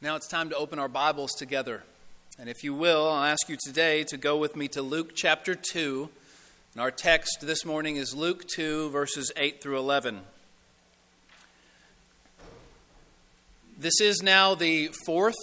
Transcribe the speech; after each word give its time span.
Now 0.00 0.14
it's 0.14 0.28
time 0.28 0.48
to 0.50 0.56
open 0.56 0.78
our 0.78 0.86
Bibles 0.86 1.32
together. 1.32 1.82
And 2.38 2.48
if 2.48 2.62
you 2.62 2.72
will, 2.72 3.08
I'll 3.08 3.24
ask 3.24 3.48
you 3.48 3.56
today 3.60 4.04
to 4.04 4.16
go 4.16 4.36
with 4.36 4.54
me 4.54 4.68
to 4.68 4.80
Luke 4.80 5.10
chapter 5.12 5.56
2. 5.56 6.08
And 6.72 6.80
our 6.80 6.92
text 6.92 7.38
this 7.42 7.64
morning 7.64 7.96
is 7.96 8.14
Luke 8.14 8.44
2, 8.54 8.90
verses 8.90 9.32
8 9.36 9.60
through 9.60 9.76
11. 9.76 10.20
This 13.76 14.00
is 14.00 14.22
now 14.22 14.54
the 14.54 14.92
fourth 15.04 15.34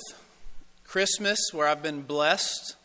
Christmas 0.86 1.38
where 1.52 1.68
I've 1.68 1.84
been 1.84 2.04
blessed 2.04 2.78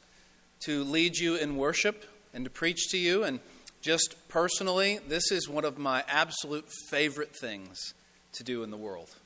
to 0.64 0.82
lead 0.82 1.18
you 1.18 1.36
in 1.36 1.56
worship 1.56 2.04
and 2.34 2.42
to 2.42 2.50
preach 2.50 2.88
to 2.88 2.98
you. 2.98 3.22
And 3.22 3.38
just 3.80 4.16
personally, 4.26 4.98
this 5.06 5.30
is 5.30 5.48
one 5.48 5.64
of 5.64 5.78
my 5.78 6.02
absolute 6.08 6.68
favorite 6.88 7.36
things 7.40 7.94
to 8.32 8.42
do 8.42 8.64
in 8.64 8.72
the 8.72 8.76
world 8.76 9.19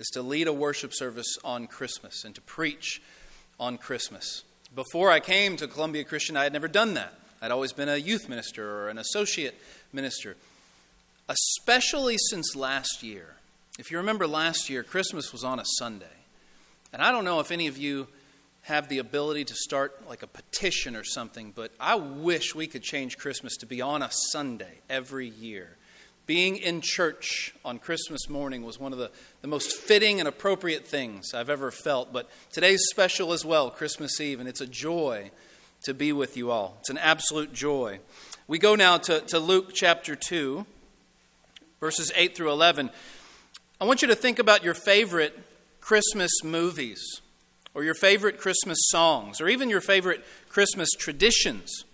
is 0.00 0.08
to 0.08 0.22
lead 0.22 0.48
a 0.48 0.52
worship 0.52 0.92
service 0.92 1.36
on 1.44 1.66
Christmas 1.66 2.24
and 2.24 2.34
to 2.34 2.40
preach 2.40 3.00
on 3.60 3.76
Christmas. 3.78 4.42
Before 4.74 5.10
I 5.10 5.20
came 5.20 5.56
to 5.58 5.68
Columbia 5.68 6.04
Christian, 6.04 6.36
I 6.36 6.44
had 6.44 6.54
never 6.54 6.68
done 6.68 6.94
that. 6.94 7.12
I'd 7.42 7.50
always 7.50 7.74
been 7.74 7.88
a 7.88 7.96
youth 7.96 8.28
minister 8.28 8.80
or 8.80 8.88
an 8.88 8.98
associate 8.98 9.60
minister. 9.92 10.36
Especially 11.28 12.16
since 12.30 12.56
last 12.56 13.02
year. 13.02 13.36
If 13.78 13.90
you 13.90 13.98
remember 13.98 14.26
last 14.26 14.70
year, 14.70 14.82
Christmas 14.82 15.32
was 15.32 15.44
on 15.44 15.60
a 15.60 15.64
Sunday. 15.78 16.06
And 16.92 17.02
I 17.02 17.12
don't 17.12 17.24
know 17.24 17.40
if 17.40 17.52
any 17.52 17.66
of 17.66 17.76
you 17.76 18.08
have 18.62 18.88
the 18.88 18.98
ability 18.98 19.44
to 19.44 19.54
start 19.54 20.08
like 20.08 20.22
a 20.22 20.26
petition 20.26 20.96
or 20.96 21.04
something, 21.04 21.52
but 21.54 21.72
I 21.78 21.94
wish 21.94 22.54
we 22.54 22.66
could 22.66 22.82
change 22.82 23.18
Christmas 23.18 23.56
to 23.58 23.66
be 23.66 23.80
on 23.80 24.02
a 24.02 24.10
Sunday 24.32 24.80
every 24.88 25.28
year. 25.28 25.76
Being 26.30 26.58
in 26.58 26.80
church 26.80 27.52
on 27.64 27.80
Christmas 27.80 28.28
morning 28.28 28.62
was 28.62 28.78
one 28.78 28.92
of 28.92 29.00
the, 29.00 29.10
the 29.40 29.48
most 29.48 29.72
fitting 29.72 30.20
and 30.20 30.28
appropriate 30.28 30.86
things 30.86 31.34
I've 31.34 31.50
ever 31.50 31.72
felt. 31.72 32.12
But 32.12 32.30
today's 32.52 32.84
special 32.88 33.32
as 33.32 33.44
well, 33.44 33.68
Christmas 33.68 34.20
Eve, 34.20 34.38
and 34.38 34.48
it's 34.48 34.60
a 34.60 34.66
joy 34.68 35.32
to 35.82 35.92
be 35.92 36.12
with 36.12 36.36
you 36.36 36.52
all. 36.52 36.76
It's 36.78 36.88
an 36.88 36.98
absolute 36.98 37.52
joy. 37.52 37.98
We 38.46 38.60
go 38.60 38.76
now 38.76 38.96
to, 38.98 39.22
to 39.22 39.40
Luke 39.40 39.72
chapter 39.74 40.14
2, 40.14 40.64
verses 41.80 42.12
8 42.14 42.36
through 42.36 42.52
11. 42.52 42.90
I 43.80 43.84
want 43.84 44.00
you 44.00 44.06
to 44.06 44.14
think 44.14 44.38
about 44.38 44.62
your 44.62 44.74
favorite 44.74 45.36
Christmas 45.80 46.30
movies, 46.44 47.02
or 47.74 47.82
your 47.82 47.94
favorite 47.94 48.38
Christmas 48.38 48.78
songs, 48.82 49.40
or 49.40 49.48
even 49.48 49.68
your 49.68 49.80
favorite 49.80 50.24
Christmas 50.48 50.90
traditions. 50.96 51.84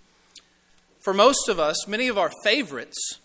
For 1.00 1.15
most 1.15 1.48
of 1.48 1.59
us, 1.59 1.89
many 1.89 2.09
of 2.09 2.19
our 2.19 2.31
favorites 2.45 3.19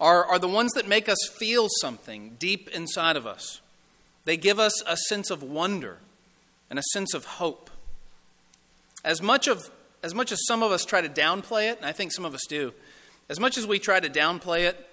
are, 0.00 0.24
are 0.24 0.38
the 0.38 0.48
ones 0.48 0.72
that 0.72 0.88
make 0.88 1.08
us 1.08 1.18
feel 1.38 1.68
something 1.80 2.36
deep 2.38 2.68
inside 2.70 3.16
of 3.16 3.26
us. 3.26 3.60
They 4.24 4.36
give 4.36 4.58
us 4.58 4.82
a 4.86 4.96
sense 4.96 5.30
of 5.30 5.42
wonder 5.42 5.98
and 6.70 6.78
a 6.78 6.82
sense 6.92 7.12
of 7.14 7.24
hope. 7.24 7.70
As 9.04 9.20
much, 9.20 9.46
of, 9.46 9.70
as 10.02 10.14
much 10.14 10.32
as 10.32 10.40
some 10.46 10.62
of 10.62 10.72
us 10.72 10.84
try 10.84 11.00
to 11.00 11.08
downplay 11.08 11.70
it, 11.70 11.76
and 11.76 11.86
I 11.86 11.92
think 11.92 12.12
some 12.12 12.24
of 12.24 12.34
us 12.34 12.46
do, 12.48 12.72
as 13.28 13.38
much 13.38 13.58
as 13.58 13.66
we 13.66 13.78
try 13.78 14.00
to 14.00 14.08
downplay 14.08 14.66
it, 14.66 14.88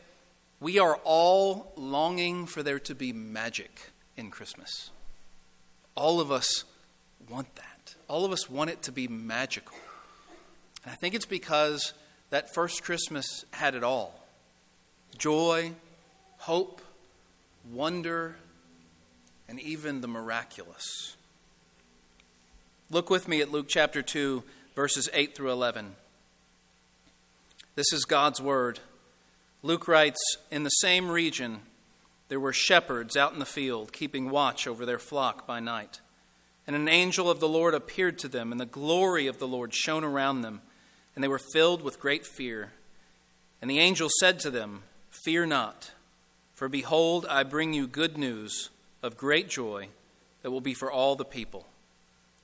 we 0.60 0.80
are 0.80 1.00
all 1.04 1.72
longing 1.76 2.46
for 2.46 2.64
there 2.64 2.80
to 2.80 2.96
be 2.96 3.14
magic 3.14 3.92
in 4.18 4.30
Christmas. 4.30 4.92
All 5.96 6.20
of 6.20 6.32
us 6.32 6.64
want 7.30 7.56
that. 7.56 7.96
All 8.08 8.26
of 8.26 8.32
us 8.32 8.50
want 8.50 8.70
it 8.70 8.82
to 8.84 8.92
be 8.92 9.08
magical. 9.08 9.78
And 10.84 10.92
I 10.92 10.96
think 10.96 11.16
it's 11.16 11.26
because 11.26 11.94
that 12.30 12.54
first 12.54 12.84
Christmas 12.84 13.46
had 13.52 13.76
it 13.76 13.84
all 13.84 14.27
joy, 15.18 15.74
hope, 16.38 16.82
wonder, 17.72 18.36
and 19.48 19.60
even 19.60 20.02
the 20.02 20.08
miraculous. 20.08 21.16
Look 22.90 23.10
with 23.10 23.28
me 23.28 23.42
at 23.42 23.52
Luke 23.52 23.68
chapter 23.68 24.02
2, 24.02 24.44
verses 24.76 25.10
8 25.14 25.36
through 25.36 25.52
11. 25.52 25.96
This 27.76 27.92
is 27.94 28.06
God's 28.06 28.42
word. 28.42 28.80
Luke 29.62 29.88
writes 29.88 30.20
In 30.50 30.64
the 30.64 30.70
same 30.70 31.10
region, 31.10 31.60
there 32.30 32.40
were 32.40 32.54
shepherds 32.54 33.16
out 33.16 33.34
in 33.34 33.40
the 33.40 33.46
field, 33.46 33.94
keeping 33.94 34.30
watch 34.30 34.68
over 34.68 34.86
their 34.86 35.00
flock 35.00 35.46
by 35.46 35.60
night. 35.60 36.02
And 36.66 36.76
an 36.76 36.90
angel 36.90 37.30
of 37.30 37.40
the 37.40 37.48
Lord 37.48 37.74
appeared 37.74 38.20
to 38.20 38.28
them, 38.28 38.52
and 38.52 38.60
the 38.60 38.66
glory 38.66 39.28
of 39.28 39.38
the 39.38 39.48
Lord 39.48 39.74
shone 39.74 40.04
around 40.04 40.42
them, 40.42 40.62
and 41.16 41.24
they 41.24 41.30
were 41.30 41.42
filled 41.54 41.82
with 41.82 42.00
great 42.00 42.26
fear. 42.26 42.74
And 43.62 43.70
the 43.70 43.80
angel 43.80 44.10
said 44.20 44.40
to 44.40 44.50
them, 44.50 44.84
Fear 45.28 45.48
not, 45.48 45.92
for 46.56 46.70
behold, 46.70 47.26
I 47.30 47.44
bring 47.44 47.74
you 47.74 47.86
good 47.86 48.18
news 48.18 48.70
of 49.04 49.18
great 49.18 49.50
joy 49.50 49.90
that 50.42 50.52
will 50.52 50.62
be 50.62 50.74
for 50.74 50.90
all 50.90 51.18
the 51.18 51.26
people. 51.26 51.66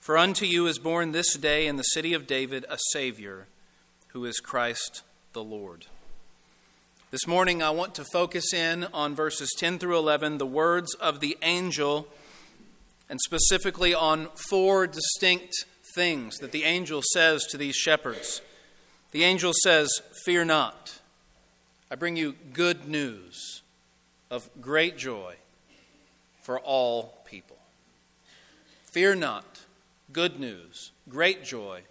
For 0.02 0.18
unto 0.18 0.46
you 0.46 0.68
is 0.68 0.80
born 0.80 1.14
this 1.14 1.38
day 1.38 1.66
in 1.66 1.78
the 1.78 1.84
city 1.84 2.14
of 2.14 2.28
David 2.28 2.66
a 2.70 2.78
Savior, 2.92 3.48
who 4.10 4.26
is 4.26 4.42
Christ 4.42 5.02
the 5.32 5.42
Lord. 5.42 5.86
This 7.10 7.26
morning, 7.26 7.64
I 7.64 7.70
want 7.70 7.96
to 7.96 8.04
focus 8.12 8.54
in 8.54 8.84
on 8.94 9.16
verses 9.16 9.56
10 9.58 9.80
through 9.80 9.98
11, 9.98 10.38
the 10.38 10.46
words 10.46 10.94
of 10.96 11.22
the 11.22 11.38
angel, 11.42 12.10
and 13.10 13.22
specifically 13.22 13.94
on 13.94 14.28
four 14.50 14.88
distinct 14.88 15.54
things 15.96 16.36
that 16.40 16.52
the 16.52 16.66
angel 16.66 17.02
says 17.14 17.46
to 17.46 17.58
these 17.58 17.78
shepherds. 17.78 18.42
The 19.12 19.24
angel 19.24 19.54
says, 19.64 19.90
Fear 20.26 20.44
not. 20.44 21.00
I 21.94 21.96
bring 21.96 22.16
you 22.16 22.34
good 22.54 22.88
news 22.88 23.62
of 24.32 24.50
great 24.60 24.98
joy 24.98 25.36
for 26.42 26.60
all 26.60 27.20
people. 27.24 27.58
Fear 28.92 29.14
not, 29.18 29.60
good 30.12 30.40
news, 30.40 30.92
great 31.08 31.44
joy 31.44 31.82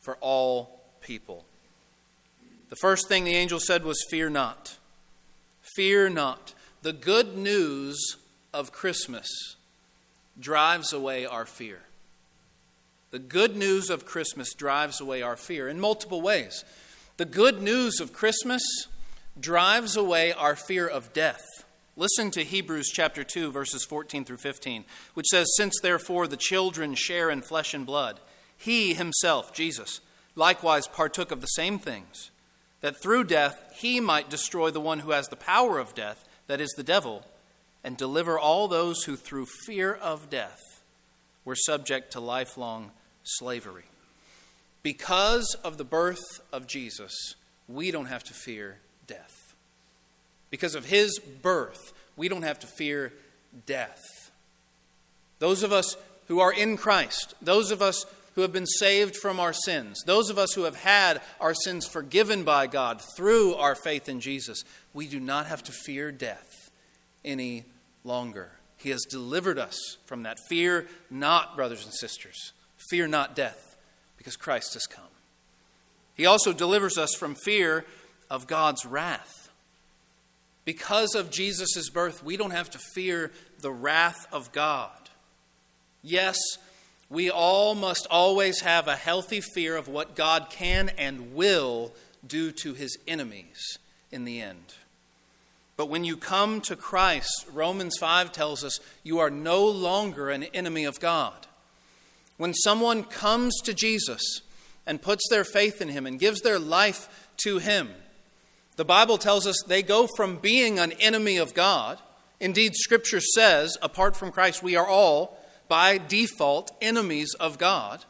for 0.00 0.16
all 0.20 0.80
people. 1.00 1.44
The 2.70 2.76
first 2.80 3.06
thing 3.06 3.22
the 3.22 3.36
angel 3.36 3.60
said 3.60 3.84
was, 3.84 4.04
Fear 4.10 4.30
not. 4.30 4.78
Fear 5.76 6.08
not. 6.08 6.52
The 6.82 6.92
good 6.92 7.38
news 7.38 8.16
of 8.52 8.72
Christmas 8.72 9.28
drives 10.40 10.92
away 10.92 11.24
our 11.24 11.46
fear. 11.46 11.82
The 13.12 13.20
good 13.20 13.54
news 13.54 13.90
of 13.90 14.06
Christmas 14.06 14.54
drives 14.54 15.00
away 15.00 15.22
our 15.22 15.36
fear 15.36 15.68
in 15.68 15.78
multiple 15.78 16.20
ways. 16.20 16.64
The 17.16 17.24
good 17.24 17.62
news 17.62 18.00
of 18.00 18.12
Christmas 18.12 18.88
drives 19.38 19.96
away 19.96 20.32
our 20.32 20.56
fear 20.56 20.86
of 20.86 21.12
death. 21.12 21.44
Listen 21.96 22.30
to 22.30 22.44
Hebrews 22.44 22.90
chapter 22.92 23.24
2 23.24 23.50
verses 23.50 23.84
14 23.84 24.24
through 24.24 24.36
15, 24.36 24.84
which 25.14 25.26
says, 25.26 25.46
"Since 25.56 25.80
therefore 25.80 26.26
the 26.26 26.36
children 26.36 26.94
share 26.94 27.30
in 27.30 27.42
flesh 27.42 27.72
and 27.72 27.86
blood, 27.86 28.20
he 28.56 28.94
himself, 28.94 29.52
Jesus, 29.52 30.00
likewise 30.34 30.86
partook 30.86 31.30
of 31.30 31.40
the 31.40 31.46
same 31.46 31.78
things, 31.78 32.30
that 32.80 33.00
through 33.00 33.24
death 33.24 33.60
he 33.74 34.00
might 34.00 34.28
destroy 34.28 34.70
the 34.70 34.80
one 34.80 35.00
who 35.00 35.12
has 35.12 35.28
the 35.28 35.36
power 35.36 35.78
of 35.78 35.94
death, 35.94 36.26
that 36.46 36.60
is 36.60 36.70
the 36.76 36.82
devil, 36.82 37.26
and 37.82 37.96
deliver 37.96 38.38
all 38.38 38.68
those 38.68 39.04
who 39.04 39.16
through 39.16 39.46
fear 39.64 39.94
of 39.94 40.28
death 40.30 40.60
were 41.44 41.56
subject 41.56 42.12
to 42.12 42.20
lifelong 42.20 42.92
slavery." 43.22 43.86
Because 44.82 45.56
of 45.64 45.78
the 45.78 45.84
birth 45.84 46.40
of 46.52 46.66
Jesus, 46.66 47.34
we 47.66 47.90
don't 47.90 48.06
have 48.06 48.24
to 48.24 48.34
fear. 48.34 48.80
Because 50.50 50.74
of 50.74 50.86
his 50.86 51.18
birth, 51.18 51.92
we 52.16 52.28
don't 52.28 52.42
have 52.42 52.58
to 52.60 52.66
fear 52.66 53.12
death. 53.66 54.02
Those 55.38 55.62
of 55.62 55.72
us 55.72 55.96
who 56.28 56.40
are 56.40 56.52
in 56.52 56.76
Christ, 56.76 57.34
those 57.42 57.70
of 57.70 57.82
us 57.82 58.06
who 58.34 58.42
have 58.42 58.52
been 58.52 58.66
saved 58.66 59.16
from 59.16 59.40
our 59.40 59.52
sins, 59.52 60.02
those 60.04 60.28
of 60.30 60.38
us 60.38 60.52
who 60.52 60.64
have 60.64 60.76
had 60.76 61.20
our 61.40 61.54
sins 61.54 61.86
forgiven 61.86 62.44
by 62.44 62.66
God 62.66 63.00
through 63.16 63.54
our 63.54 63.74
faith 63.74 64.08
in 64.08 64.20
Jesus, 64.20 64.64
we 64.92 65.06
do 65.06 65.18
not 65.20 65.46
have 65.46 65.62
to 65.64 65.72
fear 65.72 66.12
death 66.12 66.70
any 67.24 67.64
longer. 68.04 68.50
He 68.76 68.90
has 68.90 69.02
delivered 69.08 69.58
us 69.58 69.96
from 70.04 70.22
that. 70.24 70.38
Fear 70.48 70.86
not, 71.10 71.56
brothers 71.56 71.84
and 71.84 71.94
sisters. 71.94 72.52
Fear 72.90 73.08
not 73.08 73.34
death, 73.34 73.76
because 74.16 74.36
Christ 74.36 74.74
has 74.74 74.86
come. 74.86 75.04
He 76.14 76.26
also 76.26 76.52
delivers 76.52 76.96
us 76.98 77.14
from 77.14 77.34
fear 77.34 77.84
of 78.30 78.46
God's 78.46 78.86
wrath. 78.86 79.45
Because 80.66 81.14
of 81.14 81.30
Jesus' 81.30 81.88
birth, 81.88 82.24
we 82.24 82.36
don't 82.36 82.50
have 82.50 82.68
to 82.70 82.78
fear 82.78 83.30
the 83.60 83.70
wrath 83.70 84.26
of 84.32 84.50
God. 84.52 84.90
Yes, 86.02 86.36
we 87.08 87.30
all 87.30 87.76
must 87.76 88.06
always 88.10 88.60
have 88.60 88.88
a 88.88 88.96
healthy 88.96 89.40
fear 89.40 89.76
of 89.76 89.86
what 89.86 90.16
God 90.16 90.48
can 90.50 90.90
and 90.98 91.34
will 91.34 91.94
do 92.26 92.50
to 92.50 92.74
his 92.74 92.98
enemies 93.06 93.78
in 94.10 94.24
the 94.24 94.42
end. 94.42 94.74
But 95.76 95.88
when 95.88 96.04
you 96.04 96.16
come 96.16 96.60
to 96.62 96.74
Christ, 96.74 97.46
Romans 97.52 97.96
5 97.98 98.32
tells 98.32 98.64
us 98.64 98.80
you 99.04 99.20
are 99.20 99.30
no 99.30 99.64
longer 99.64 100.30
an 100.30 100.42
enemy 100.42 100.84
of 100.84 100.98
God. 100.98 101.46
When 102.38 102.54
someone 102.54 103.04
comes 103.04 103.54
to 103.62 103.72
Jesus 103.72 104.40
and 104.84 105.00
puts 105.00 105.28
their 105.30 105.44
faith 105.44 105.80
in 105.80 105.90
him 105.90 106.06
and 106.06 106.18
gives 106.18 106.40
their 106.40 106.58
life 106.58 107.28
to 107.44 107.58
him, 107.58 107.90
the 108.76 108.84
Bible 108.84 109.18
tells 109.18 109.46
us 109.46 109.62
they 109.66 109.82
go 109.82 110.06
from 110.06 110.36
being 110.36 110.78
an 110.78 110.92
enemy 110.92 111.38
of 111.38 111.54
God. 111.54 111.98
Indeed, 112.40 112.74
Scripture 112.74 113.20
says, 113.20 113.76
apart 113.80 114.16
from 114.16 114.30
Christ, 114.30 114.62
we 114.62 114.76
are 114.76 114.86
all 114.86 115.38
by 115.68 115.98
default, 115.98 116.70
enemies 116.80 117.34
of 117.40 117.58
God. 117.58 118.04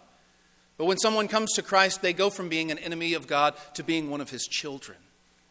But 0.77 0.87
when 0.87 0.99
someone 0.99 1.29
comes 1.29 1.53
to 1.55 1.63
Christ, 1.63 2.03
they 2.03 2.13
go 2.13 2.29
from 2.29 2.49
being 2.49 2.71
an 2.71 2.79
enemy 2.79 3.15
of 3.15 3.27
God 3.27 3.55
to 3.75 3.85
being 3.85 4.11
one 4.11 4.21
of 4.21 4.31
his 4.31 4.47
children, 4.47 4.99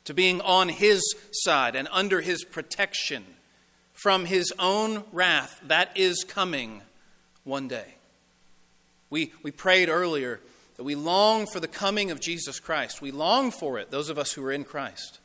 to 0.04 0.14
being 0.14 0.42
on 0.42 0.70
his 0.70 1.02
side 1.32 1.76
and 1.76 1.88
under 1.92 2.22
his 2.22 2.44
protection 2.44 3.26
from 3.94 4.26
his 4.26 4.54
own 4.60 5.04
wrath 5.14 5.60
that 5.66 5.90
is 5.96 6.26
coming 6.26 6.82
one 7.44 7.68
day. 7.68 7.96
We, 9.10 9.32
we 9.42 9.52
prayed 9.52 9.88
earlier 9.88 10.42
that 10.75 10.83
we 10.83 10.95
long 10.95 11.45
for 11.45 11.60
the 11.60 11.68
coming 11.68 12.12
of 12.12 12.19
Jesus 12.19 12.60
Christ. 12.60 13.01
We 13.01 13.12
long 13.12 13.51
for 13.51 13.80
it, 13.80 13.92
those 13.92 14.10
of 14.10 14.18
us 14.18 14.33
who 14.33 14.44
are 14.44 14.51
in 14.51 14.63
Christ. 14.63 15.19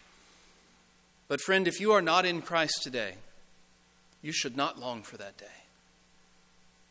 But, 1.29 1.41
friend, 1.41 1.69
if 1.69 1.81
you 1.81 1.93
are 1.93 2.02
not 2.02 2.26
in 2.26 2.43
Christ 2.43 2.82
today, 2.82 3.14
you 4.23 4.32
should 4.32 4.56
not 4.56 4.79
long 4.79 5.02
for 5.02 5.17
that 5.17 5.37
day. 5.37 5.47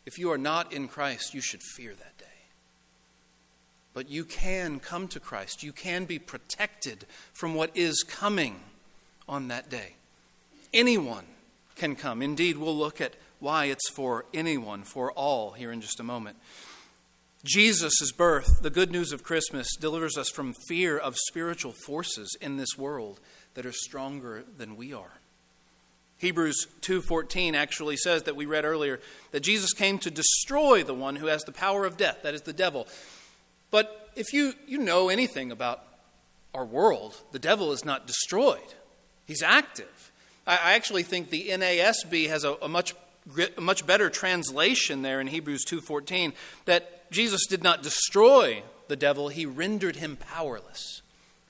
If 0.06 0.18
you 0.18 0.32
are 0.32 0.38
not 0.38 0.74
in 0.74 0.88
Christ, 0.88 1.34
you 1.34 1.42
should 1.42 1.62
fear 1.62 1.94
that 1.94 2.18
day. 2.18 2.26
But 3.94 4.10
you 4.10 4.24
can 4.24 4.80
come 4.80 5.08
to 5.10 5.20
Christ. 5.20 5.64
You 5.64 5.72
can 5.72 6.06
be 6.06 6.20
protected 6.20 7.06
from 7.34 7.54
what 7.54 7.76
is 7.76 8.04
coming 8.04 8.62
on 9.28 9.50
that 9.50 9.70
day. 9.70 9.96
Anyone 10.74 11.26
can 11.76 11.96
come. 11.96 12.22
Indeed, 12.22 12.58
we'll 12.58 12.78
look 12.78 13.02
at 13.02 13.16
why 13.40 13.66
it's 13.66 13.90
for 13.90 14.26
anyone, 14.34 14.84
for 14.84 15.12
all, 15.12 15.52
here 15.52 15.72
in 15.72 15.82
just 15.82 16.00
a 16.00 16.04
moment. 16.04 16.38
Jesus' 17.44 18.12
birth, 18.12 18.62
the 18.62 18.70
good 18.70 18.92
news 18.92 19.14
of 19.14 19.24
Christmas, 19.24 19.76
delivers 19.78 20.18
us 20.18 20.30
from 20.30 20.54
fear 20.68 20.98
of 20.98 21.16
spiritual 21.18 21.74
forces 21.86 22.36
in 22.42 22.58
this 22.58 22.78
world 22.78 23.20
that 23.54 23.66
are 23.66 23.72
stronger 23.72 24.44
than 24.58 24.76
we 24.76 24.94
are. 24.94 25.20
Hebrews 26.18 26.68
2:14 26.82 27.56
actually 27.56 27.96
says 27.96 28.24
that 28.24 28.36
we 28.36 28.46
read 28.46 28.66
earlier 28.66 29.00
that 29.32 29.40
Jesus 29.40 29.72
came 29.72 30.00
to 30.00 30.12
destroy 30.12 30.84
the 30.84 30.94
one 30.94 31.16
who 31.16 31.28
has 31.28 31.44
the 31.44 31.54
power 31.54 31.86
of 31.86 31.96
death, 31.96 32.20
that 32.24 32.34
is 32.34 32.42
the 32.42 32.52
devil. 32.52 32.88
But 33.72 34.10
if 34.16 34.34
you, 34.34 34.54
you 34.68 34.78
know 34.78 35.08
anything 35.08 35.50
about 35.50 35.82
our 36.54 36.66
world, 36.66 37.22
the 37.32 37.40
devil 37.40 37.72
is 37.72 37.86
not 37.86 38.06
destroyed. 38.06 38.74
He's 39.26 39.42
active. 39.42 40.12
I, 40.46 40.56
I 40.56 40.74
actually 40.74 41.04
think 41.04 41.30
the 41.30 41.50
NASB 41.50 42.28
has 42.28 42.44
a, 42.44 42.56
a 42.62 42.68
much 42.68 42.96
a 43.58 43.62
much 43.62 43.86
better 43.86 44.10
translation 44.10 45.04
there 45.04 45.22
in 45.22 45.28
Hebrews 45.28 45.64
2:14 45.66 46.34
that 46.66 46.99
Jesus 47.12 47.46
did 47.48 47.64
not 47.64 47.84
destroy 47.84 48.64
the 48.88 48.96
devil, 48.96 49.30
he 49.30 49.46
rendered 49.46 49.96
him 49.96 50.18
powerless. 50.18 51.02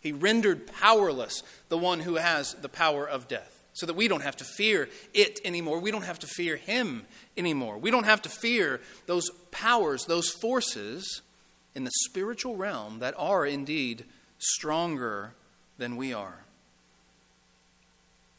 He 0.01 0.11
rendered 0.11 0.67
powerless 0.67 1.43
the 1.69 1.77
one 1.77 2.01
who 2.01 2.15
has 2.15 2.53
the 2.55 2.69
power 2.69 3.07
of 3.07 3.27
death 3.27 3.59
so 3.73 3.85
that 3.85 3.95
we 3.95 4.07
don't 4.07 4.23
have 4.23 4.35
to 4.37 4.43
fear 4.43 4.89
it 5.13 5.39
anymore. 5.45 5.79
We 5.79 5.91
don't 5.91 6.03
have 6.03 6.19
to 6.19 6.27
fear 6.27 6.57
him 6.57 7.05
anymore. 7.37 7.77
We 7.77 7.91
don't 7.91 8.05
have 8.05 8.21
to 8.23 8.29
fear 8.29 8.81
those 9.05 9.29
powers, 9.51 10.05
those 10.05 10.29
forces 10.29 11.21
in 11.75 11.83
the 11.83 11.91
spiritual 12.05 12.57
realm 12.57 12.99
that 12.99 13.15
are 13.17 13.45
indeed 13.45 14.05
stronger 14.37 15.33
than 15.77 15.95
we 15.95 16.13
are. 16.13 16.43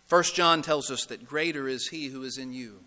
First 0.09 0.35
John 0.35 0.61
tells 0.61 0.91
us 0.91 1.07
that 1.07 1.27
greater 1.27 1.69
is 1.69 1.89
he 1.89 2.09
who 2.09 2.23
is 2.23 2.37
in 2.37 2.53
you 2.53 2.81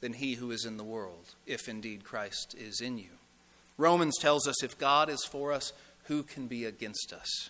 than 0.00 0.12
he 0.12 0.34
who 0.34 0.50
is 0.50 0.64
in 0.64 0.76
the 0.76 0.84
world, 0.84 1.34
if 1.46 1.68
indeed 1.68 2.04
Christ 2.04 2.54
is 2.58 2.80
in 2.80 2.98
you. 2.98 3.19
Romans 3.80 4.18
tells 4.18 4.46
us 4.46 4.62
if 4.62 4.78
God 4.78 5.08
is 5.08 5.24
for 5.24 5.52
us, 5.52 5.72
who 6.04 6.22
can 6.22 6.46
be 6.46 6.66
against 6.66 7.12
us? 7.12 7.48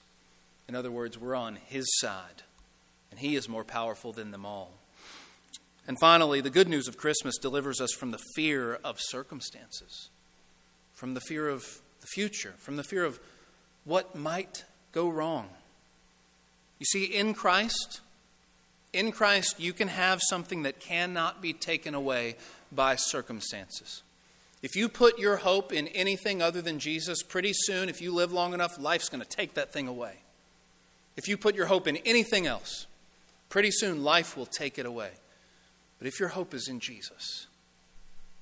In 0.69 0.77
other 0.77 0.91
words, 0.91 1.19
we're 1.19 1.35
on 1.35 1.57
his 1.57 1.87
side, 1.99 2.45
and 3.11 3.19
he 3.19 3.35
is 3.35 3.49
more 3.49 3.65
powerful 3.65 4.13
than 4.13 4.31
them 4.31 4.47
all. 4.47 4.71
And 5.89 5.99
finally, 5.99 6.41
the 6.41 6.51
good 6.51 6.69
news 6.69 6.87
of 6.87 6.97
Christmas 6.97 7.37
delivers 7.37 7.81
us 7.81 7.93
from 7.93 8.13
the 8.13 8.21
fear 8.37 8.79
of 8.85 9.01
circumstances, 9.01 10.09
from 10.95 11.15
the 11.15 11.21
fear 11.21 11.49
of 11.49 11.81
the 12.01 12.07
future, 12.07 12.55
from 12.59 12.77
the 12.77 12.85
fear 12.85 13.05
of 13.05 13.19
what 13.85 14.15
might 14.15 14.65
go 14.93 15.09
wrong. 15.09 15.49
You 16.79 16.87
see, 16.87 17.07
in 17.07 17.35
Christ, 17.35 18.01
in 18.93 19.11
Christ, 19.11 19.59
you 19.59 19.73
can 19.73 19.89
have 19.89 20.21
something 20.29 20.63
that 20.63 20.79
cannot 20.79 21.43
be 21.43 21.53
taken 21.53 21.95
away 21.95 22.37
by 22.71 22.95
circumstances. 22.95 24.03
If 24.63 24.77
you 24.77 24.89
put 24.89 25.19
your 25.19 25.37
hope 25.37 25.73
in 25.73 25.89
anything 25.89 26.43
other 26.43 26.61
than 26.61 26.79
Jesus, 26.79 27.23
pretty 27.23 27.53
soon, 27.55 27.89
if 27.89 28.01
you 28.01 28.13
live 28.15 28.33
long 28.33 28.53
enough, 28.53 28.79
life's 28.79 29.09
going 29.09 29.23
to 29.23 29.29
take 29.29 29.55
that 29.55 29.73
thing 29.73 29.89
away. 29.89 30.17
If 31.17 31.29
you 31.29 31.37
put 31.37 31.55
your 31.55 31.67
hope 31.67 31.87
in 31.89 31.97
anything 31.99 32.47
else, 32.47 32.87
pretty 33.49 33.71
soon 33.71 34.05
life 34.05 34.37
will 34.37 34.47
take 34.47 34.79
it 34.79 34.87
away. 34.87 35.11
But 35.99 36.07
if 36.07 36.21
your 36.21 36.31
hope 36.31 36.55
is 36.55 36.69
in 36.69 36.81
Jesus, 36.81 37.47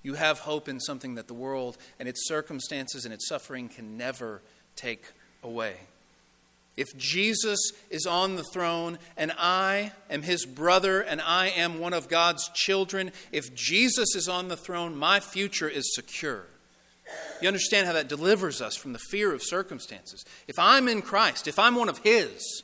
you 0.03 0.15
have 0.15 0.41
hope 0.41 0.69
in 0.69 0.81
something 0.81 1.15
that 1.17 1.29
the 1.29 1.35
world 1.35 1.77
and 1.99 2.09
its 2.09 2.27
circumstances 2.27 3.05
and 3.05 3.15
its 3.15 3.29
suffering 3.29 3.69
can 3.69 3.97
never 3.97 4.43
take 4.77 5.13
away. 5.43 5.77
If 6.79 6.97
Jesus 6.97 7.59
is 7.91 8.07
on 8.07 8.37
the 8.37 8.45
throne 8.45 9.01
and 9.17 9.33
I 9.37 9.91
am 10.09 10.23
his 10.23 10.47
brother 10.47 11.01
and 11.01 11.21
I 11.21 11.49
am 11.49 11.81
one 11.81 11.93
of 11.93 12.09
God's 12.09 12.49
children, 12.55 13.11
if 13.33 13.53
Jesus 13.53 14.15
is 14.15 14.29
on 14.29 14.47
the 14.47 14.57
throne, 14.57 14.97
my 14.97 15.19
future 15.19 15.69
is 15.69 15.93
secure. 15.93 16.45
You 17.43 17.49
understand 17.49 17.89
how 17.89 17.95
that 17.95 18.07
delivers 18.07 18.63
us 18.63 18.77
from 18.77 18.93
the 18.93 19.01
fear 19.11 19.33
of 19.33 19.43
circumstances. 19.43 20.25
If 20.47 20.57
I'm 20.57 20.87
in 20.87 21.03
Christ, 21.03 21.49
if 21.49 21.59
I'm 21.59 21.75
one 21.75 21.89
of 21.89 21.99
his, 21.99 22.63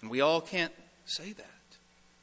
and 0.00 0.08
we 0.08 0.20
all 0.20 0.40
can't 0.40 0.72
say 1.04 1.32
that. 1.32 1.46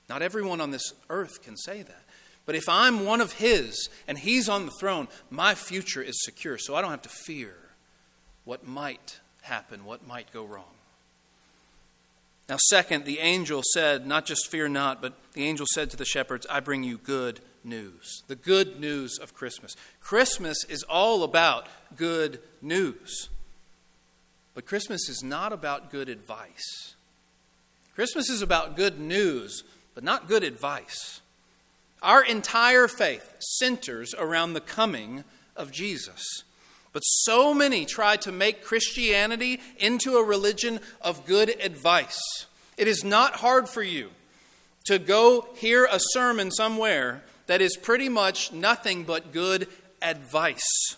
Not 0.07 0.21
everyone 0.21 0.61
on 0.61 0.71
this 0.71 0.93
earth 1.09 1.43
can 1.43 1.57
say 1.57 1.81
that. 1.81 2.03
But 2.45 2.55
if 2.55 2.69
I'm 2.69 3.03
one 3.03 3.19
of 3.19 3.33
his 3.33 3.89
and 4.07 4.17
he's 4.17 4.47
on 4.47 4.65
the 4.65 4.71
throne, 4.79 5.09
my 5.29 5.53
future 5.53 6.01
is 6.01 6.23
secure. 6.23 6.57
So 6.57 6.75
I 6.75 6.81
don't 6.81 6.91
have 6.91 7.01
to 7.01 7.09
fear 7.09 7.55
what 8.45 8.65
might 8.65 9.19
happen, 9.41 9.83
what 9.83 10.07
might 10.07 10.31
go 10.31 10.45
wrong. 10.45 10.78
Now, 12.49 12.57
second, 12.57 13.05
the 13.05 13.19
angel 13.19 13.61
said, 13.73 14.07
not 14.07 14.25
just 14.25 14.49
fear 14.49 14.67
not, 14.67 15.03
but 15.03 15.13
the 15.33 15.45
angel 15.45 15.67
said 15.71 15.91
to 15.91 15.97
the 15.97 16.03
shepherds, 16.03 16.47
I 16.49 16.59
bring 16.59 16.83
you 16.83 16.97
good 16.97 17.41
news. 17.63 18.23
The 18.27 18.35
good 18.35 18.79
news 18.79 19.19
of 19.19 19.35
Christmas. 19.35 19.75
Christmas 20.01 20.63
is 20.63 20.81
all 20.81 21.21
about 21.23 21.67
good 21.95 22.39
news. 22.59 23.29
But 24.55 24.65
Christmas 24.65 25.07
is 25.07 25.23
not 25.23 25.53
about 25.53 25.91
good 25.91 26.09
advice. 26.09 26.95
Christmas 27.93 28.29
is 28.29 28.41
about 28.41 28.75
good 28.75 28.99
news, 28.99 29.63
but 29.93 30.03
not 30.03 30.27
good 30.27 30.43
advice. 30.43 31.21
Our 32.01 32.23
entire 32.23 32.87
faith 32.87 33.35
centers 33.39 34.15
around 34.17 34.53
the 34.53 34.61
coming 34.61 35.23
of 35.55 35.71
Jesus. 35.71 36.23
But 36.99 37.05
so 37.05 37.53
many 37.53 37.85
try 37.85 38.17
to 38.17 38.31
make 38.33 38.61
Christianity 38.61 39.61
into 39.77 40.17
a 40.17 40.21
religion 40.21 40.81
of 40.99 41.25
good 41.25 41.55
advice. 41.63 42.19
It 42.75 42.89
is 42.89 43.05
not 43.05 43.35
hard 43.35 43.69
for 43.69 43.81
you 43.81 44.09
to 44.87 44.99
go 44.99 45.47
hear 45.55 45.85
a 45.85 45.97
sermon 46.11 46.51
somewhere 46.51 47.23
that 47.47 47.61
is 47.61 47.77
pretty 47.77 48.09
much 48.09 48.51
nothing 48.51 49.05
but 49.05 49.31
good 49.31 49.69
advice. 50.01 50.97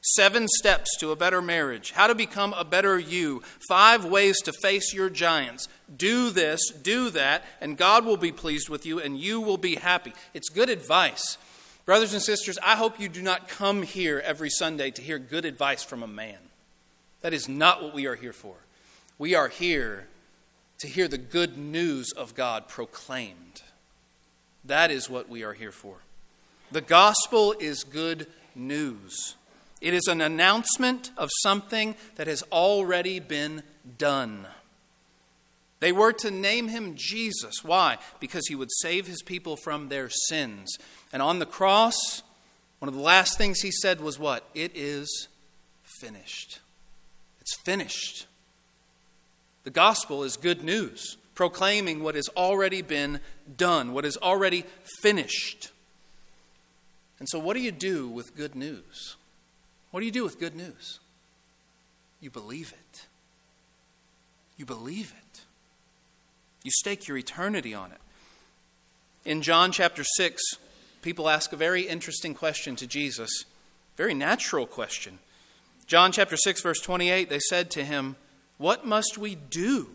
Seven 0.00 0.46
steps 0.46 0.96
to 1.00 1.10
a 1.10 1.16
better 1.16 1.42
marriage, 1.42 1.90
how 1.90 2.06
to 2.06 2.14
become 2.14 2.52
a 2.52 2.64
better 2.64 2.96
you, 2.96 3.42
five 3.68 4.04
ways 4.04 4.40
to 4.42 4.52
face 4.52 4.94
your 4.94 5.10
giants. 5.10 5.66
Do 5.96 6.30
this, 6.30 6.60
do 6.70 7.10
that, 7.10 7.42
and 7.60 7.76
God 7.76 8.04
will 8.04 8.16
be 8.16 8.30
pleased 8.30 8.68
with 8.68 8.86
you 8.86 9.00
and 9.00 9.18
you 9.18 9.40
will 9.40 9.58
be 9.58 9.74
happy. 9.74 10.12
It's 10.34 10.50
good 10.50 10.70
advice. 10.70 11.36
Brothers 11.86 12.14
and 12.14 12.22
sisters, 12.22 12.58
I 12.64 12.74
hope 12.74 12.98
you 12.98 13.08
do 13.08 13.22
not 13.22 13.46
come 13.46 13.84
here 13.84 14.20
every 14.24 14.50
Sunday 14.50 14.90
to 14.90 15.00
hear 15.00 15.20
good 15.20 15.44
advice 15.44 15.84
from 15.84 16.02
a 16.02 16.08
man. 16.08 16.38
That 17.20 17.32
is 17.32 17.48
not 17.48 17.80
what 17.80 17.94
we 17.94 18.06
are 18.06 18.16
here 18.16 18.32
for. 18.32 18.56
We 19.18 19.36
are 19.36 19.46
here 19.46 20.08
to 20.78 20.88
hear 20.88 21.06
the 21.06 21.16
good 21.16 21.56
news 21.56 22.10
of 22.10 22.34
God 22.34 22.66
proclaimed. 22.66 23.62
That 24.64 24.90
is 24.90 25.08
what 25.08 25.28
we 25.28 25.44
are 25.44 25.52
here 25.52 25.70
for. 25.70 25.98
The 26.72 26.80
gospel 26.80 27.54
is 27.60 27.84
good 27.84 28.26
news. 28.56 29.36
It 29.80 29.94
is 29.94 30.08
an 30.08 30.20
announcement 30.20 31.12
of 31.16 31.30
something 31.40 31.94
that 32.16 32.26
has 32.26 32.42
already 32.50 33.20
been 33.20 33.62
done. 33.96 34.48
They 35.78 35.92
were 35.92 36.12
to 36.14 36.30
name 36.30 36.68
him 36.68 36.94
Jesus. 36.96 37.62
Why? 37.62 37.98
Because 38.18 38.48
he 38.48 38.54
would 38.54 38.70
save 38.80 39.06
his 39.06 39.22
people 39.22 39.56
from 39.56 39.88
their 39.88 40.08
sins. 40.08 40.76
And 41.16 41.22
on 41.22 41.38
the 41.38 41.46
cross, 41.46 42.22
one 42.78 42.90
of 42.90 42.94
the 42.94 43.00
last 43.00 43.38
things 43.38 43.62
he 43.62 43.70
said 43.70 44.02
was 44.02 44.18
what? 44.18 44.46
It 44.52 44.72
is 44.74 45.28
finished. 45.82 46.58
It's 47.40 47.56
finished. 47.64 48.26
The 49.64 49.70
gospel 49.70 50.24
is 50.24 50.36
good 50.36 50.62
news, 50.62 51.16
proclaiming 51.34 52.02
what 52.02 52.16
has 52.16 52.28
already 52.36 52.82
been 52.82 53.20
done, 53.56 53.94
what 53.94 54.04
is 54.04 54.18
already 54.18 54.66
finished. 55.00 55.70
And 57.18 57.26
so, 57.30 57.38
what 57.38 57.56
do 57.56 57.62
you 57.62 57.72
do 57.72 58.08
with 58.08 58.36
good 58.36 58.54
news? 58.54 59.16
What 59.92 60.00
do 60.00 60.06
you 60.06 60.12
do 60.12 60.24
with 60.24 60.38
good 60.38 60.54
news? 60.54 61.00
You 62.20 62.28
believe 62.28 62.74
it. 62.78 63.06
You 64.58 64.66
believe 64.66 65.14
it. 65.16 65.40
You 66.62 66.70
stake 66.72 67.08
your 67.08 67.16
eternity 67.16 67.72
on 67.72 67.90
it. 67.92 68.00
In 69.24 69.40
John 69.40 69.72
chapter 69.72 70.04
6, 70.04 70.42
people 71.02 71.28
ask 71.28 71.52
a 71.52 71.56
very 71.56 71.82
interesting 71.82 72.34
question 72.34 72.76
to 72.76 72.86
Jesus, 72.86 73.44
very 73.96 74.14
natural 74.14 74.66
question. 74.66 75.18
John 75.86 76.12
chapter 76.12 76.36
6 76.36 76.62
verse 76.62 76.80
28 76.80 77.28
they 77.28 77.38
said 77.38 77.70
to 77.72 77.84
him, 77.84 78.16
"What 78.58 78.84
must 78.84 79.18
we 79.18 79.34
do 79.34 79.94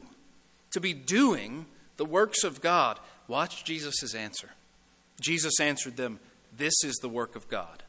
to 0.72 0.80
be 0.80 0.94
doing 0.94 1.66
the 1.98 2.06
works 2.06 2.44
of 2.44 2.62
God?" 2.62 3.00
Watch 3.28 3.64
Jesus' 3.64 4.16
answer. 4.16 4.54
Jesus 5.20 5.60
answered 5.60 5.98
them, 5.98 6.20
"This 6.56 6.84
is 6.84 6.96
the 6.98 7.10
work 7.10 7.36
of 7.36 7.48
God, 7.50 7.84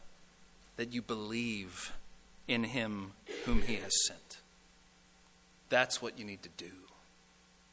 that 0.76 0.92
you 0.92 1.02
believe 1.02 1.92
in 2.49 2.64
him 2.64 3.14
whom 3.45 3.62
he 3.62 3.76
has 3.76 3.92
sent." 4.07 4.38
That's 5.69 6.02
what 6.02 6.19
you 6.19 6.25
need 6.25 6.42
to 6.42 6.49
do. 6.50 6.73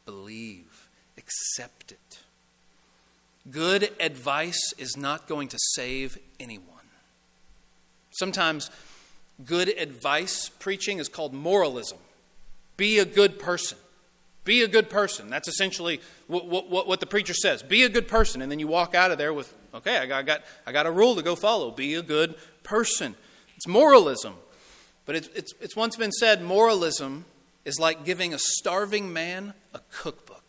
Believe, 0.06 0.88
accept 1.18 1.92
it. 1.92 2.20
Good 3.50 3.92
advice 4.00 4.74
is 4.78 4.98
not 4.98 5.28
going 5.28 5.48
to 5.50 5.58
save 5.74 6.18
anyone. 6.40 6.66
Sometimes 8.12 8.70
good 9.46 9.70
advice 9.70 10.50
preaching 10.50 11.00
is 11.00 11.08
called 11.08 11.34
moralism. 11.34 11.98
Be 12.78 13.00
a 13.00 13.06
good 13.06 13.40
person. 13.40 13.78
Be 14.44 14.64
a 14.64 14.68
good 14.68 14.90
person. 14.90 15.30
That's 15.30 15.48
essentially 15.48 16.02
what, 16.28 16.48
what, 16.48 16.88
what, 16.88 17.00
the 17.00 17.06
preacher 17.06 17.34
says. 17.34 17.62
Be 17.62 17.84
a 17.84 17.90
good 17.90 18.08
person. 18.08 18.42
And 18.42 18.52
then 18.52 18.60
you 18.60 18.68
walk 18.68 18.96
out 18.96 19.12
of 19.12 19.18
there 19.18 19.34
with, 19.34 19.54
okay, 19.74 19.98
I 19.98 20.06
got, 20.06 20.18
I, 20.18 20.24
got, 20.24 20.42
I 20.66 20.72
got 20.72 20.86
a 20.86 20.92
rule 20.92 21.16
to 21.16 21.22
go 21.22 21.36
follow. 21.36 21.72
Be 21.72 21.96
a 21.96 22.02
good 22.02 22.36
person. 22.64 23.16
It's 23.56 23.68
moralism. 23.68 24.36
But 25.06 25.16
it's, 25.16 25.28
it's, 25.36 25.54
it's 25.60 25.76
once 25.76 25.96
been 25.96 26.12
said 26.12 26.42
moralism 26.42 27.26
is 27.66 27.80
like 27.80 28.06
giving 28.06 28.34
a 28.34 28.40
starving 28.40 29.12
man 29.12 29.54
a 29.74 29.82
cookbook. 29.92 30.44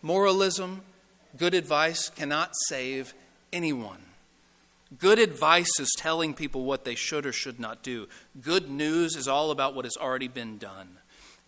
Moralism 0.00 0.82
Good 1.36 1.54
advice 1.54 2.08
cannot 2.08 2.52
save 2.68 3.12
anyone. 3.52 4.02
Good 4.98 5.18
advice 5.18 5.80
is 5.80 5.92
telling 5.98 6.32
people 6.32 6.64
what 6.64 6.84
they 6.84 6.94
should 6.94 7.26
or 7.26 7.32
should 7.32 7.58
not 7.58 7.82
do. 7.82 8.08
Good 8.40 8.70
news 8.70 9.16
is 9.16 9.26
all 9.26 9.50
about 9.50 9.74
what 9.74 9.84
has 9.84 9.96
already 9.96 10.28
been 10.28 10.58
done. 10.58 10.98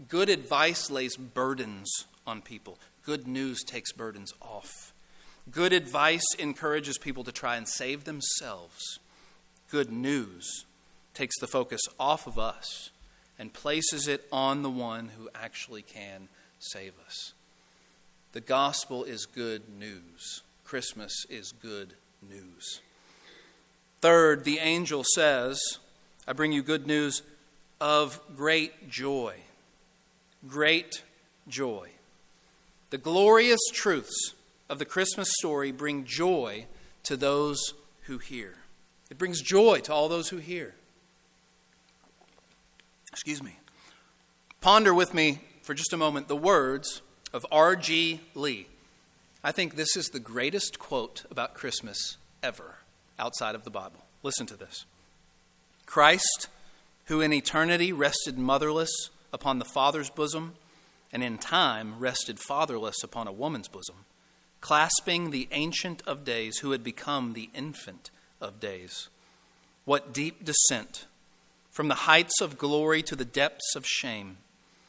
Good 0.09 0.29
advice 0.29 0.91
lays 0.91 1.17
burdens 1.17 2.07
on 2.27 2.43
people. 2.43 2.79
Good 3.05 3.27
news 3.27 3.63
takes 3.63 3.93
burdens 3.93 4.33
off. 4.43 4.93
Good 5.51 5.73
advice 5.73 6.27
encourages 6.39 6.99
people 6.99 7.25
to 7.25 7.33
try 7.33 7.57
and 7.57 7.69
save 7.69 8.05
themselves. 8.05 8.99
Good 9.71 9.91
news 9.91 10.67
takes 11.15 11.39
the 11.39 11.47
focus 11.47 11.81
off 11.99 12.27
of 12.27 12.39
us 12.39 12.91
and 13.39 13.53
places 13.53 14.09
it 14.09 14.27
on 14.33 14.63
the 14.63 14.71
one 14.71 15.11
who 15.17 15.31
actually 15.35 15.83
can 15.83 16.29
save 16.59 16.93
us. 17.07 17.33
The 18.33 18.41
gospel 18.41 19.05
is 19.05 19.27
good 19.27 19.63
news. 19.79 20.43
Christmas 20.65 21.25
is 21.31 21.53
good 21.53 21.95
news. 22.29 22.81
Third, 24.01 24.45
the 24.45 24.59
angel 24.59 25.03
says, 25.15 25.59
I 26.27 26.35
bring 26.35 26.53
you 26.53 26.63
good 26.63 26.87
news 26.87 27.23
of 27.81 28.21
great 28.37 28.91
joy. 28.91 29.37
Great 30.47 31.03
joy. 31.49 31.91
The 32.91 32.99
glorious 32.99 33.61
truths 33.73 34.35
of 34.69 34.79
the 34.79 34.85
Christmas 34.85 35.29
story 35.39 35.73
bring 35.73 36.05
joy 36.05 36.67
to 37.05 37.17
those 37.17 37.75
who 38.03 38.19
hear. 38.19 38.57
It 39.11 39.19
brings 39.19 39.41
joy 39.41 39.81
to 39.81 39.93
all 39.93 40.09
those 40.09 40.29
who 40.29 40.37
hear. 40.37 40.75
Excuse 43.11 43.43
me. 43.43 43.59
Ponder 44.61 44.93
with 44.93 45.15
me 45.15 45.41
for 45.63 45.75
just 45.75 45.93
a 45.93 45.97
moment 45.97 46.29
the 46.29 46.37
words 46.37 47.01
of 47.33 47.47
R.G. 47.51 48.21
Lee. 48.35 48.69
I 49.43 49.53
think 49.53 49.77
this 49.77 49.97
is 49.97 50.07
the 50.09 50.21
greatest 50.21 50.79
quote 50.79 51.25
about 51.31 51.55
Christmas 51.55 52.17
ever 52.43 52.77
outside 53.19 53.55
of 53.55 53.65
the 53.65 53.71
Bible. 53.71 54.05
Listen 54.23 54.47
to 54.47 54.57
this 54.57 54.85
Christ, 55.87 56.49
who 57.07 57.21
in 57.21 57.33
eternity 57.33 57.93
rested 57.93 58.39
motherless 58.39 58.91
upon 59.33 59.59
the 59.59 59.65
Father's 59.65 60.11
bosom, 60.11 60.55
and 61.13 61.23
in 61.23 61.39
time 61.39 61.99
rested 61.99 62.39
fatherless 62.39 63.03
upon 63.03 63.27
a 63.27 63.33
woman's 63.33 63.69
bosom, 63.69 64.05
clasping 64.61 65.31
the 65.31 65.49
Ancient 65.53 66.03
of 66.07 66.25
Days 66.25 66.59
who 66.59 66.73
had 66.73 66.83
become 66.83 67.33
the 67.33 67.51
infant 67.55 68.11
of 68.41 68.61
days. 68.61 69.09
What 69.85 70.13
deep 70.13 70.45
descent 70.45 71.07
from 71.71 71.89
the 71.89 71.95
heights 71.95 72.41
of 72.41 72.59
glory 72.59 73.03
to 73.05 73.17
the 73.17 73.25
depths 73.25 73.75
of 73.75 73.87
shame 73.87 74.39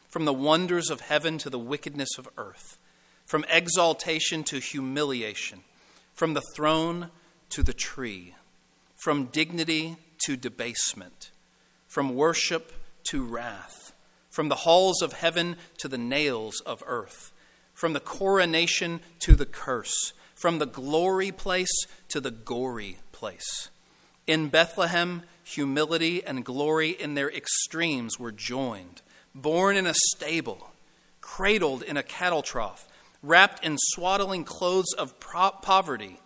from 0.10 0.26
the 0.26 0.34
wonders 0.34 0.90
of 0.90 1.02
heaven 1.02 1.38
to 1.38 1.50
the 1.50 1.60
wickedness 1.60 2.18
of 2.18 2.28
earth, 2.38 2.78
from 3.26 3.46
exaltation 3.48 4.44
to 4.44 4.60
humiliation, 4.60 5.62
from 6.14 6.34
the 6.34 6.44
throne 6.56 7.12
to 7.50 7.62
the 7.62 7.74
tree, 7.74 8.36
from 8.98 9.26
dignity 9.26 9.98
to 10.26 10.36
debasement, 10.36 11.32
from 11.88 12.16
worship 12.16 12.74
to 13.04 13.24
wrath, 13.24 13.94
from 14.30 14.50
the 14.50 14.56
halls 14.56 15.02
of 15.02 15.14
heaven 15.14 15.56
to 15.78 15.88
the 15.88 15.98
nails 15.98 16.60
of 16.62 16.84
earth, 16.88 17.32
from 17.74 17.94
the 17.94 18.00
coronation 18.00 19.00
to 19.20 19.36
the 19.36 19.46
curse, 19.46 20.14
from 20.34 20.58
the 20.58 20.66
glory 20.66 21.32
place 21.32 21.86
to 22.08 22.20
the 22.20 22.32
gory 22.32 22.98
place. 23.12 23.70
In 24.26 24.50
Bethlehem, 24.50 25.24
humility 25.44 26.24
and 26.24 26.44
glory 26.44 26.90
in 26.90 27.14
their 27.14 27.32
extremes 27.32 28.20
were 28.20 28.32
joined 28.32 29.02
born 29.42 29.76
in 29.76 29.88
a 29.88 29.94
stable, 30.12 30.72
cradled 31.22 31.84
in 31.84 31.98
a 31.98 32.04
cattle 32.04 32.42
trough, 32.42 32.88
wrapped 33.22 33.64
in 33.64 33.78
swaddling 33.78 34.44
clothes 34.44 34.94
of 34.98 35.20
poverty. 35.20 36.20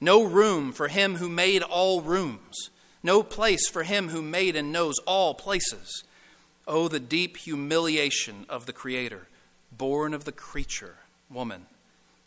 No 0.00 0.22
room 0.22 0.72
for 0.72 0.88
him 0.88 1.16
who 1.16 1.28
made 1.28 1.62
all 1.62 2.02
rooms, 2.02 2.70
no 3.02 3.22
place 3.22 3.68
for 3.68 3.82
him 3.82 4.08
who 4.08 4.22
made 4.22 4.56
and 4.56 4.72
knows 4.72 4.96
all 5.06 5.34
places. 5.34 6.04
Oh, 6.66 6.88
the 6.88 7.00
deep 7.00 7.36
humiliation 7.36 8.46
of 8.48 8.66
the 8.66 8.72
Creator, 8.72 9.28
born 9.70 10.14
of 10.14 10.24
the 10.24 10.32
creature, 10.32 10.96
woman. 11.30 11.66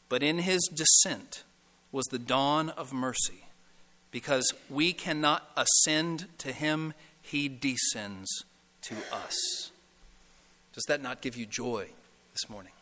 But 0.09 0.23
in 0.23 0.39
his 0.39 0.69
descent 0.73 1.43
was 1.91 2.05
the 2.05 2.19
dawn 2.19 2.69
of 2.69 2.93
mercy, 2.93 3.45
because 4.11 4.53
we 4.69 4.93
cannot 4.93 5.49
ascend 5.55 6.27
to 6.39 6.51
him, 6.51 6.93
he 7.21 7.49
descends 7.49 8.27
to 8.83 8.95
us. 9.11 9.71
Does 10.77 10.85
that 10.89 11.01
not 11.01 11.21
give 11.21 11.35
you 11.35 11.47
joy 11.47 11.87
this 12.33 12.47
morning? 12.51 12.73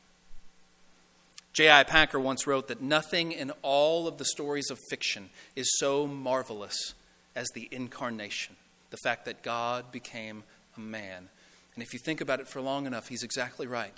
J.I. 1.54 1.84
Packer 1.84 2.20
once 2.20 2.46
wrote 2.46 2.68
that 2.68 2.82
nothing 2.82 3.32
in 3.32 3.54
all 3.62 4.06
of 4.06 4.18
the 4.18 4.26
stories 4.26 4.70
of 4.70 4.78
fiction 4.90 5.30
is 5.56 5.78
so 5.80 6.06
marvelous 6.06 6.94
as 7.38 7.48
the 7.56 7.70
incarnation, 7.72 8.58
the 8.90 8.98
fact 8.98 9.24
that 9.24 9.44
God 9.44 9.94
became 9.94 10.44
a 10.76 10.82
man. 10.82 11.30
And 11.74 11.82
if 11.82 11.94
you 11.94 12.00
think 12.00 12.20
about 12.20 12.42
it 12.42 12.50
for 12.50 12.60
long 12.60 12.86
enough, 12.86 13.08
he's 13.08 13.24
exactly 13.24 13.66
right. 13.66 13.98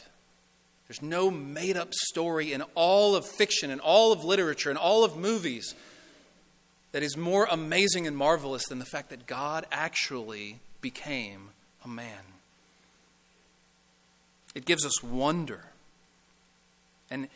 There's 0.87 1.01
no 1.01 1.31
made 1.31 1.75
up 1.75 1.91
story 1.91 2.53
in 2.53 2.61
all 2.75 3.15
of 3.15 3.25
fiction, 3.25 3.71
in 3.71 3.79
all 3.79 4.11
of 4.11 4.23
literature, 4.23 4.69
in 4.69 4.77
all 4.77 5.03
of 5.03 5.17
movies 5.17 5.73
that 6.91 7.01
is 7.01 7.17
more 7.17 7.47
amazing 7.49 8.05
and 8.05 8.15
marvelous 8.15 8.67
than 8.67 8.77
the 8.77 8.85
fact 8.85 9.09
that 9.09 9.25
God 9.25 9.65
actually 9.71 10.59
became 10.81 11.49
a 11.83 11.87
man. 11.87 12.36
It 14.57 14.65
gives 14.65 14.87
us 14.87 15.03
wonder. 15.03 15.65
And 17.11 17.27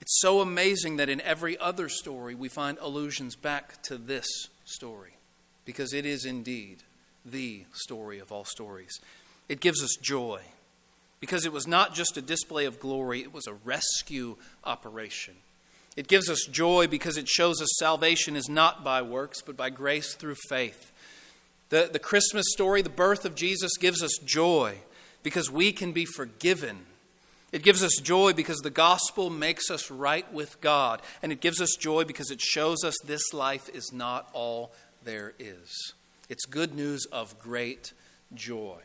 it's 0.00 0.18
so 0.22 0.40
amazing 0.40 0.96
that 0.96 1.10
in 1.10 1.20
every 1.20 1.58
other 1.58 1.90
story 1.90 2.34
we 2.34 2.48
find 2.48 2.78
allusions 2.80 3.36
back 3.36 3.82
to 3.82 3.98
this 3.98 4.26
story 4.64 5.18
because 5.66 5.92
it 5.92 6.06
is 6.06 6.24
indeed 6.24 6.78
the 7.22 7.64
story 7.74 8.18
of 8.18 8.32
all 8.32 8.46
stories. 8.46 8.98
It 9.46 9.60
gives 9.60 9.82
us 9.82 9.94
joy 10.00 10.40
because 11.20 11.44
it 11.44 11.52
was 11.52 11.66
not 11.66 11.94
just 11.94 12.16
a 12.16 12.22
display 12.22 12.64
of 12.64 12.80
glory, 12.80 13.20
it 13.20 13.34
was 13.34 13.46
a 13.46 13.52
rescue 13.52 14.36
operation. 14.64 15.34
It 15.98 16.08
gives 16.08 16.30
us 16.30 16.46
joy 16.50 16.86
because 16.86 17.18
it 17.18 17.28
shows 17.28 17.60
us 17.60 17.68
salvation 17.78 18.36
is 18.36 18.48
not 18.48 18.82
by 18.82 19.02
works, 19.02 19.42
but 19.42 19.54
by 19.54 19.68
grace 19.68 20.14
through 20.14 20.36
faith. 20.48 20.92
The, 21.68 21.90
the 21.92 21.98
Christmas 21.98 22.46
story, 22.48 22.80
the 22.80 22.88
birth 22.88 23.26
of 23.26 23.34
Jesus, 23.34 23.76
gives 23.76 24.02
us 24.02 24.16
joy 24.24 24.78
because 25.24 25.50
we 25.50 25.72
can 25.72 25.90
be 25.90 26.04
forgiven. 26.04 26.86
It 27.50 27.64
gives 27.64 27.82
us 27.82 27.96
joy 28.00 28.32
because 28.32 28.58
the 28.58 28.70
gospel 28.70 29.30
makes 29.30 29.70
us 29.70 29.90
right 29.90 30.30
with 30.32 30.60
God. 30.60 31.02
And 31.22 31.32
it 31.32 31.40
gives 31.40 31.60
us 31.60 31.74
joy 31.80 32.04
because 32.04 32.30
it 32.30 32.40
shows 32.40 32.84
us 32.84 32.94
this 33.04 33.32
life 33.32 33.68
is 33.70 33.92
not 33.92 34.28
all 34.32 34.72
there 35.02 35.32
is. 35.40 35.94
It's 36.28 36.44
good 36.44 36.74
news 36.74 37.06
of 37.06 37.38
great 37.40 37.92
joy. 38.34 38.78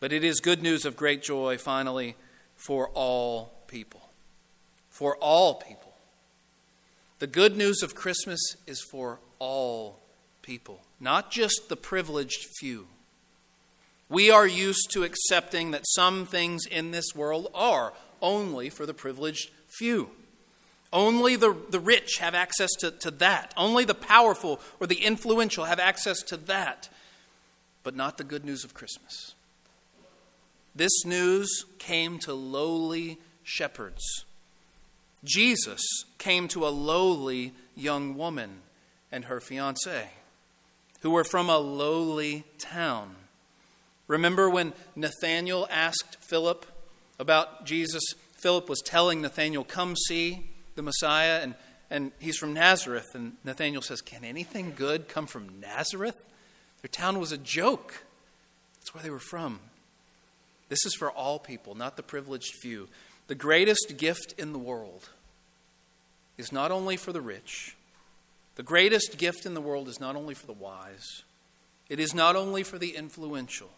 But 0.00 0.12
it 0.12 0.24
is 0.24 0.40
good 0.40 0.62
news 0.62 0.84
of 0.84 0.96
great 0.96 1.22
joy, 1.22 1.58
finally, 1.58 2.16
for 2.56 2.88
all 2.90 3.52
people. 3.66 4.08
For 4.90 5.16
all 5.16 5.54
people. 5.54 5.92
The 7.18 7.26
good 7.26 7.56
news 7.56 7.82
of 7.82 7.94
Christmas 7.94 8.40
is 8.66 8.80
for 8.80 9.18
all 9.38 9.98
people, 10.40 10.80
not 11.00 11.30
just 11.30 11.68
the 11.68 11.76
privileged 11.76 12.46
few. 12.58 12.86
We 14.08 14.30
are 14.30 14.46
used 14.46 14.90
to 14.92 15.04
accepting 15.04 15.70
that 15.72 15.86
some 15.86 16.24
things 16.24 16.64
in 16.66 16.90
this 16.90 17.14
world 17.14 17.50
are 17.54 17.92
only 18.22 18.70
for 18.70 18.86
the 18.86 18.94
privileged 18.94 19.50
few. 19.66 20.10
Only 20.92 21.36
the, 21.36 21.54
the 21.68 21.80
rich 21.80 22.16
have 22.18 22.34
access 22.34 22.70
to, 22.80 22.90
to 22.90 23.10
that. 23.12 23.52
Only 23.56 23.84
the 23.84 23.94
powerful 23.94 24.60
or 24.80 24.86
the 24.86 25.04
influential 25.04 25.66
have 25.66 25.78
access 25.78 26.22
to 26.22 26.36
that. 26.38 26.88
But 27.82 27.94
not 27.94 28.16
the 28.16 28.24
good 28.24 28.44
news 28.44 28.64
of 28.64 28.72
Christmas. 28.72 29.34
This 30.74 31.04
news 31.04 31.66
came 31.78 32.18
to 32.20 32.32
lowly 32.32 33.18
shepherds. 33.42 34.24
Jesus 35.24 35.80
came 36.18 36.48
to 36.48 36.66
a 36.66 36.70
lowly 36.70 37.52
young 37.74 38.16
woman 38.16 38.62
and 39.10 39.24
her 39.24 39.40
fiance, 39.40 40.10
who 41.00 41.10
were 41.10 41.24
from 41.24 41.48
a 41.48 41.58
lowly 41.58 42.44
town. 42.58 43.16
Remember 44.08 44.48
when 44.48 44.72
Nathanael 44.96 45.68
asked 45.70 46.16
Philip 46.28 46.66
about 47.18 47.64
Jesus? 47.64 48.02
Philip 48.32 48.68
was 48.68 48.80
telling 48.80 49.20
Nathanael, 49.20 49.64
Come 49.64 49.94
see 49.96 50.50
the 50.74 50.82
Messiah, 50.82 51.40
and, 51.42 51.54
and 51.90 52.12
he's 52.18 52.38
from 52.38 52.54
Nazareth. 52.54 53.06
And 53.14 53.36
Nathanael 53.44 53.82
says, 53.82 54.00
Can 54.00 54.24
anything 54.24 54.72
good 54.74 55.08
come 55.08 55.26
from 55.26 55.60
Nazareth? 55.60 56.16
Their 56.82 56.88
town 56.90 57.20
was 57.20 57.32
a 57.32 57.38
joke. 57.38 58.04
That's 58.80 58.94
where 58.94 59.02
they 59.02 59.10
were 59.10 59.18
from. 59.18 59.60
This 60.68 60.84
is 60.86 60.94
for 60.94 61.10
all 61.10 61.38
people, 61.38 61.74
not 61.74 61.96
the 61.96 62.02
privileged 62.02 62.54
few. 62.62 62.88
The 63.26 63.34
greatest 63.34 63.94
gift 63.98 64.34
in 64.38 64.52
the 64.52 64.58
world 64.58 65.10
is 66.38 66.52
not 66.52 66.70
only 66.70 66.96
for 66.96 67.12
the 67.12 67.20
rich, 67.20 67.76
the 68.54 68.62
greatest 68.62 69.18
gift 69.18 69.44
in 69.44 69.54
the 69.54 69.60
world 69.60 69.88
is 69.88 70.00
not 70.00 70.16
only 70.16 70.34
for 70.34 70.46
the 70.46 70.52
wise, 70.52 71.22
it 71.88 72.00
is 72.00 72.14
not 72.14 72.36
only 72.36 72.62
for 72.62 72.78
the 72.78 72.96
influential. 72.96 73.70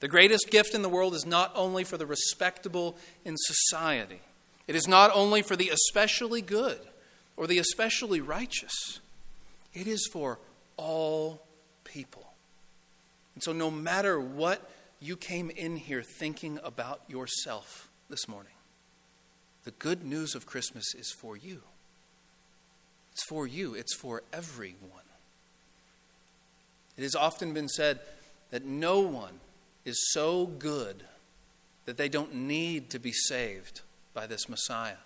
The 0.00 0.08
greatest 0.08 0.50
gift 0.50 0.74
in 0.74 0.82
the 0.82 0.88
world 0.88 1.14
is 1.14 1.24
not 1.24 1.52
only 1.54 1.84
for 1.84 1.96
the 1.96 2.06
respectable 2.06 2.96
in 3.24 3.36
society, 3.36 4.20
it 4.66 4.74
is 4.74 4.88
not 4.88 5.10
only 5.14 5.42
for 5.42 5.56
the 5.56 5.70
especially 5.70 6.42
good 6.42 6.78
or 7.36 7.46
the 7.46 7.58
especially 7.58 8.20
righteous, 8.20 9.00
it 9.72 9.86
is 9.86 10.08
for 10.12 10.38
all 10.76 11.42
people. 11.84 12.32
And 13.34 13.42
so, 13.42 13.52
no 13.52 13.70
matter 13.70 14.20
what 14.20 14.70
you 15.00 15.16
came 15.16 15.50
in 15.50 15.76
here 15.76 16.02
thinking 16.02 16.58
about 16.62 17.02
yourself 17.08 17.88
this 18.08 18.28
morning, 18.28 18.52
the 19.64 19.72
good 19.72 20.04
news 20.04 20.34
of 20.34 20.46
Christmas 20.46 20.94
is 20.94 21.10
for 21.10 21.36
you. 21.36 21.62
It's 23.12 23.24
for 23.24 23.46
you, 23.46 23.74
it's 23.74 23.94
for 23.94 24.22
everyone. 24.32 24.78
It 26.96 27.02
has 27.02 27.14
often 27.14 27.52
been 27.54 27.68
said 27.68 28.00
that 28.50 28.64
no 28.64 29.00
one 29.00 29.40
is 29.84 30.12
so 30.12 30.46
good 30.46 31.04
that 31.84 31.96
they 31.96 32.08
don't 32.08 32.34
need 32.34 32.90
to 32.90 32.98
be 32.98 33.12
saved 33.12 33.82
by 34.14 34.26
this 34.26 34.48
Messiah. 34.48 34.96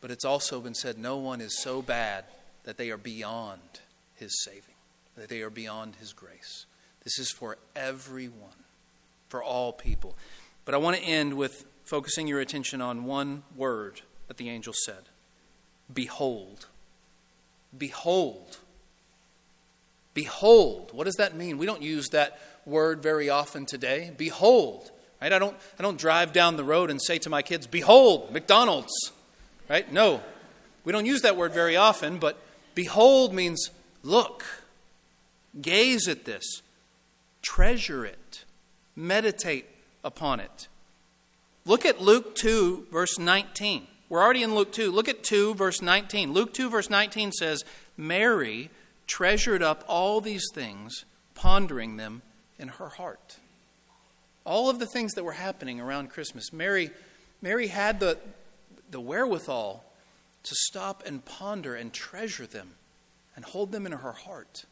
But 0.00 0.10
it's 0.10 0.24
also 0.24 0.60
been 0.60 0.74
said 0.74 0.98
no 0.98 1.16
one 1.16 1.40
is 1.40 1.62
so 1.62 1.80
bad 1.80 2.24
that 2.64 2.76
they 2.76 2.90
are 2.90 2.98
beyond 2.98 3.80
his 4.14 4.42
saving, 4.44 4.74
that 5.16 5.28
they 5.28 5.40
are 5.40 5.50
beyond 5.50 5.96
his 5.96 6.12
grace. 6.12 6.66
This 7.04 7.18
is 7.18 7.30
for 7.30 7.56
everyone, 7.74 8.64
for 9.28 9.42
all 9.42 9.72
people. 9.72 10.16
But 10.64 10.74
I 10.74 10.78
want 10.78 10.96
to 10.96 11.02
end 11.02 11.34
with 11.34 11.64
focusing 11.84 12.26
your 12.26 12.40
attention 12.40 12.80
on 12.80 13.04
one 13.04 13.42
word 13.56 14.02
that 14.28 14.36
the 14.36 14.48
angel 14.48 14.74
said 14.84 15.08
Behold. 15.92 16.66
Behold. 17.76 18.58
Behold. 20.14 20.90
What 20.92 21.04
does 21.04 21.16
that 21.16 21.34
mean? 21.34 21.58
We 21.58 21.66
don't 21.66 21.82
use 21.82 22.08
that 22.10 22.38
word 22.66 23.02
very 23.02 23.28
often 23.28 23.66
today. 23.66 24.12
Behold. 24.16 24.90
Right? 25.20 25.32
I 25.32 25.38
don't, 25.38 25.56
I 25.78 25.82
don't 25.82 25.98
drive 25.98 26.32
down 26.32 26.56
the 26.56 26.64
road 26.64 26.90
and 26.90 27.00
say 27.00 27.18
to 27.18 27.30
my 27.30 27.42
kids, 27.42 27.66
Behold, 27.66 28.32
McDonald's. 28.32 28.92
Right? 29.68 29.90
No. 29.92 30.20
We 30.84 30.92
don't 30.92 31.06
use 31.06 31.22
that 31.22 31.36
word 31.36 31.52
very 31.52 31.76
often, 31.76 32.18
but 32.18 32.38
behold 32.74 33.32
means 33.32 33.70
look, 34.02 34.44
gaze 35.60 36.08
at 36.08 36.26
this, 36.26 36.62
treasure 37.40 38.04
it, 38.04 38.44
meditate 38.94 39.66
upon 40.04 40.40
it. 40.40 40.68
Look 41.64 41.86
at 41.86 42.02
Luke 42.02 42.34
2, 42.34 42.88
verse 42.92 43.18
19. 43.18 43.86
We're 44.10 44.22
already 44.22 44.42
in 44.42 44.54
Luke 44.54 44.72
2. 44.72 44.92
Look 44.92 45.08
at 45.08 45.24
2, 45.24 45.54
verse 45.54 45.80
19. 45.80 46.34
Luke 46.34 46.52
2, 46.52 46.68
verse 46.68 46.90
19 46.90 47.32
says, 47.32 47.64
Mary 47.96 48.70
treasured 49.06 49.62
up 49.62 49.82
all 49.88 50.20
these 50.20 50.44
things, 50.52 51.06
pondering 51.34 51.96
them 51.96 52.20
in 52.58 52.68
her 52.68 52.88
heart. 52.88 53.38
All 54.44 54.68
of 54.68 54.78
the 54.78 54.86
things 54.86 55.12
that 55.14 55.24
were 55.24 55.32
happening 55.32 55.80
around 55.80 56.10
Christmas, 56.10 56.52
Mary, 56.52 56.90
Mary 57.40 57.68
had 57.68 58.00
the, 58.00 58.18
the 58.90 59.00
wherewithal 59.00 59.84
to 60.42 60.54
stop 60.54 61.02
and 61.06 61.24
ponder 61.24 61.74
and 61.74 61.92
treasure 61.92 62.46
them 62.46 62.72
and 63.34 63.44
hold 63.44 63.72
them 63.72 63.86
in 63.86 63.92
her 63.92 64.12
heart. 64.12 64.64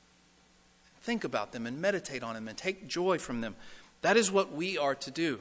Think 1.02 1.24
about 1.24 1.52
them 1.52 1.66
and 1.66 1.80
meditate 1.80 2.22
on 2.22 2.34
them 2.34 2.46
and 2.46 2.56
take 2.56 2.86
joy 2.86 3.18
from 3.18 3.40
them. 3.40 3.56
That 4.02 4.16
is 4.16 4.30
what 4.30 4.52
we 4.52 4.78
are 4.78 4.94
to 4.94 5.10
do. 5.10 5.40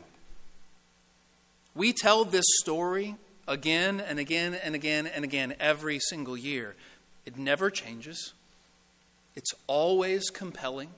We 1.75 1.93
tell 1.93 2.25
this 2.25 2.45
story 2.62 3.15
again 3.47 3.99
and 3.99 4.19
again 4.19 4.54
and 4.54 4.75
again 4.75 5.08
and 5.08 5.23
again 5.23 5.56
every 5.60 5.99
single 5.99 6.38
year. 6.38 6.75
It 7.25 7.38
never 7.38 7.69
changes. 7.69 8.34
It's 9.36 9.54
always 9.67 10.30
compelling. 10.30 10.89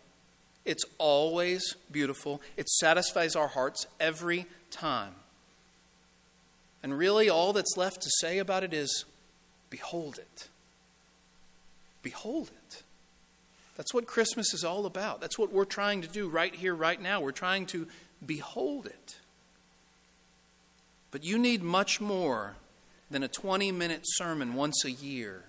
It's 0.66 0.86
always 0.98 1.76
beautiful. 1.92 2.42
It 2.56 2.70
satisfies 2.70 3.36
our 3.36 3.50
hearts 3.50 3.86
every 4.00 4.46
time. 4.72 5.16
And 6.82 6.98
really, 6.98 7.30
all 7.30 7.54
that's 7.54 7.78
left 7.78 8.02
to 8.02 8.10
say 8.20 8.40
about 8.40 8.64
it 8.64 8.74
is 8.74 9.06
behold 9.70 10.18
it. 10.18 10.50
Behold 12.02 12.52
it. 12.68 12.84
That's 13.76 13.94
what 13.94 14.06
Christmas 14.06 14.54
is 14.54 14.64
all 14.64 14.86
about. 14.86 15.20
That's 15.20 15.40
what 15.40 15.52
we're 15.52 15.66
trying 15.66 16.02
to 16.02 16.08
do 16.08 16.28
right 16.28 16.54
here, 16.54 16.76
right 16.76 17.02
now. 17.02 17.22
We're 17.22 17.32
trying 17.32 17.66
to 17.68 17.88
behold 18.26 18.86
it. 18.86 19.20
But 21.12 21.24
you 21.24 21.38
need 21.38 21.64
much 21.64 22.00
more 22.00 22.56
than 23.10 23.24
a 23.24 23.28
20 23.28 23.72
minute 23.72 24.02
sermon 24.04 24.54
once 24.54 24.84
a 24.86 24.92
year 24.92 25.44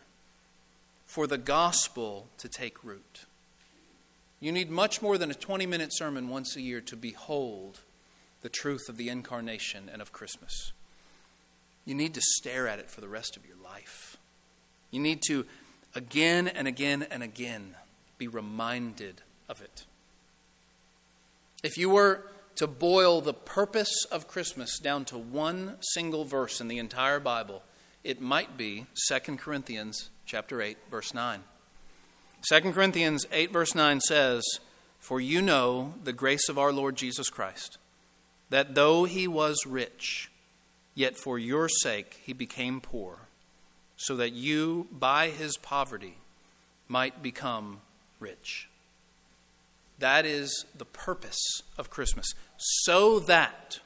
for 1.04 1.26
the 1.26 1.38
gospel 1.38 2.28
to 2.38 2.48
take 2.48 2.84
root. 2.84 3.24
You 4.40 4.52
need 4.52 4.70
much 4.70 5.00
more 5.00 5.16
than 5.16 5.30
a 5.30 5.34
20 5.34 5.66
minute 5.66 5.90
sermon 5.92 6.28
once 6.28 6.56
a 6.56 6.60
year 6.60 6.80
to 6.82 6.96
behold 6.96 7.80
the 8.42 8.48
truth 8.48 8.88
of 8.88 8.96
the 8.96 9.08
incarnation 9.08 9.88
and 9.90 10.02
of 10.02 10.12
Christmas. 10.12 10.72
You 11.84 11.94
need 11.94 12.14
to 12.14 12.20
stare 12.22 12.68
at 12.68 12.78
it 12.78 12.90
for 12.90 13.00
the 13.00 13.08
rest 13.08 13.36
of 13.36 13.46
your 13.46 13.56
life. 13.56 14.16
You 14.90 15.00
need 15.00 15.22
to 15.28 15.46
again 15.94 16.48
and 16.48 16.68
again 16.68 17.06
and 17.10 17.22
again 17.22 17.74
be 18.18 18.28
reminded 18.28 19.22
of 19.48 19.60
it. 19.60 19.84
If 21.62 21.78
you 21.78 21.88
were 21.88 22.26
to 22.56 22.66
boil 22.66 23.20
the 23.20 23.34
purpose 23.34 24.04
of 24.12 24.28
Christmas 24.28 24.78
down 24.78 25.04
to 25.06 25.18
one 25.18 25.76
single 25.80 26.24
verse 26.24 26.60
in 26.60 26.68
the 26.68 26.78
entire 26.78 27.20
Bible, 27.20 27.62
it 28.04 28.20
might 28.20 28.56
be 28.56 28.86
2 29.08 29.36
Corinthians 29.36 30.10
chapter 30.26 30.60
8 30.60 30.76
verse 30.90 31.14
9. 31.14 31.40
2 32.48 32.72
Corinthians 32.72 33.24
8 33.32 33.52
verse 33.52 33.74
9 33.74 34.00
says, 34.00 34.44
"For 34.98 35.20
you 35.20 35.40
know 35.40 35.94
the 36.02 36.12
grace 36.12 36.48
of 36.48 36.58
our 36.58 36.72
Lord 36.72 36.96
Jesus 36.96 37.30
Christ, 37.30 37.78
that 38.50 38.74
though 38.74 39.04
he 39.04 39.26
was 39.26 39.64
rich, 39.64 40.30
yet 40.94 41.16
for 41.16 41.38
your 41.38 41.68
sake 41.68 42.20
he 42.24 42.34
became 42.34 42.80
poor, 42.80 43.28
so 43.96 44.14
that 44.16 44.32
you 44.32 44.88
by 44.92 45.30
his 45.30 45.56
poverty 45.56 46.18
might 46.86 47.22
become 47.22 47.80
rich." 48.20 48.68
That 49.98 50.26
is 50.26 50.66
the 50.74 50.84
purpose 50.84 51.62
of 51.78 51.88
Christmas. 51.88 52.34
So 52.58 53.20
that, 53.20 53.80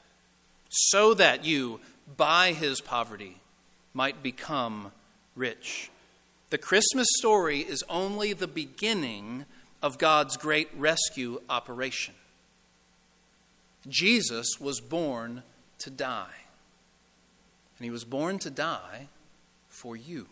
so 0.68 1.14
that 1.14 1.44
you, 1.44 1.80
by 2.16 2.54
his 2.54 2.80
poverty, 2.80 3.40
might 3.92 4.22
become 4.22 4.92
rich. 5.36 5.90
The 6.50 6.58
Christmas 6.58 7.06
story 7.18 7.60
is 7.60 7.84
only 7.88 8.32
the 8.32 8.48
beginning 8.48 9.44
of 9.82 9.98
God's 9.98 10.36
great 10.36 10.70
rescue 10.74 11.42
operation. 11.48 12.14
Jesus 13.86 14.58
was 14.58 14.80
born 14.80 15.42
to 15.78 15.90
die. 15.90 16.34
And 17.78 17.84
he 17.84 17.90
was 17.90 18.04
born 18.04 18.38
to 18.40 18.50
die 18.50 19.08
for 19.68 19.94
you. 19.94 20.26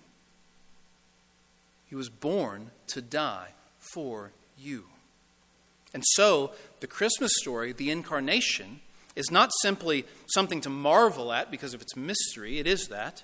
He 1.87 1.95
was 1.95 2.09
born 2.09 2.71
to 2.89 3.01
die 3.01 3.51
for 3.79 4.33
you. 4.59 4.87
And 5.95 6.03
so, 6.15 6.53
the 6.81 6.87
Christmas 6.87 7.31
story, 7.37 7.73
the 7.73 7.91
incarnation, 7.91 8.81
is 9.15 9.31
not 9.31 9.51
simply 9.63 10.05
something 10.35 10.61
to 10.63 10.71
marvel 10.71 11.33
at 11.33 11.51
because 11.51 11.73
of 11.73 11.81
its 11.81 11.97
mystery, 11.97 12.59
it 12.59 12.67
is 12.67 12.89
that, 12.89 13.23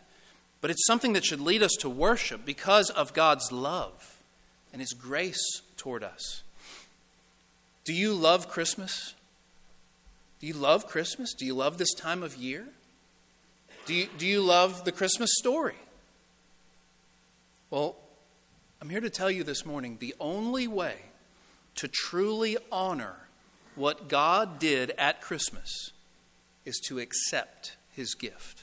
but 0.63 0.71
it's 0.71 0.87
something 0.87 1.13
that 1.13 1.25
should 1.25 1.41
lead 1.41 1.63
us 1.63 1.73
to 1.81 1.91
worship 1.91 2.47
because 2.47 2.89
of 2.89 3.13
God's 3.13 3.53
love 3.53 4.23
and 4.73 4.81
His 4.81 4.95
grace 4.95 5.61
toward 5.77 6.03
us. 6.03 6.43
Do 7.85 7.93
you 7.93 8.15
love 8.15 8.49
Christmas? 8.49 9.15
Do 10.41 10.47
you 10.47 10.55
love 10.55 10.87
Christmas? 10.87 11.35
Do 11.35 11.45
you 11.45 11.53
love 11.53 11.77
this 11.77 11.93
time 11.93 12.23
of 12.23 12.37
year? 12.37 12.69
Do 13.87 13.93
you, 13.93 14.07
do 14.17 14.27
you 14.27 14.41
love 14.41 14.85
the 14.85 14.93
Christmas 14.93 15.31
story? 15.35 15.75
Well, 17.71 17.97
I'm 18.81 18.89
here 18.89 19.01
to 19.01 19.11
tell 19.11 19.31
you 19.31 19.43
this 19.43 19.67
morning 19.67 19.97
the 19.99 20.15
only 20.21 20.69
way 20.69 20.97
to 21.77 21.89
truly 21.89 22.57
honor 22.71 23.17
what 23.75 24.09
God 24.09 24.61
did 24.61 24.93
at 24.93 25.21
Christmas 25.21 25.91
is 26.65 26.81
to 26.87 27.01
accept 27.01 27.77
his 27.91 28.15
gift. 28.15 28.63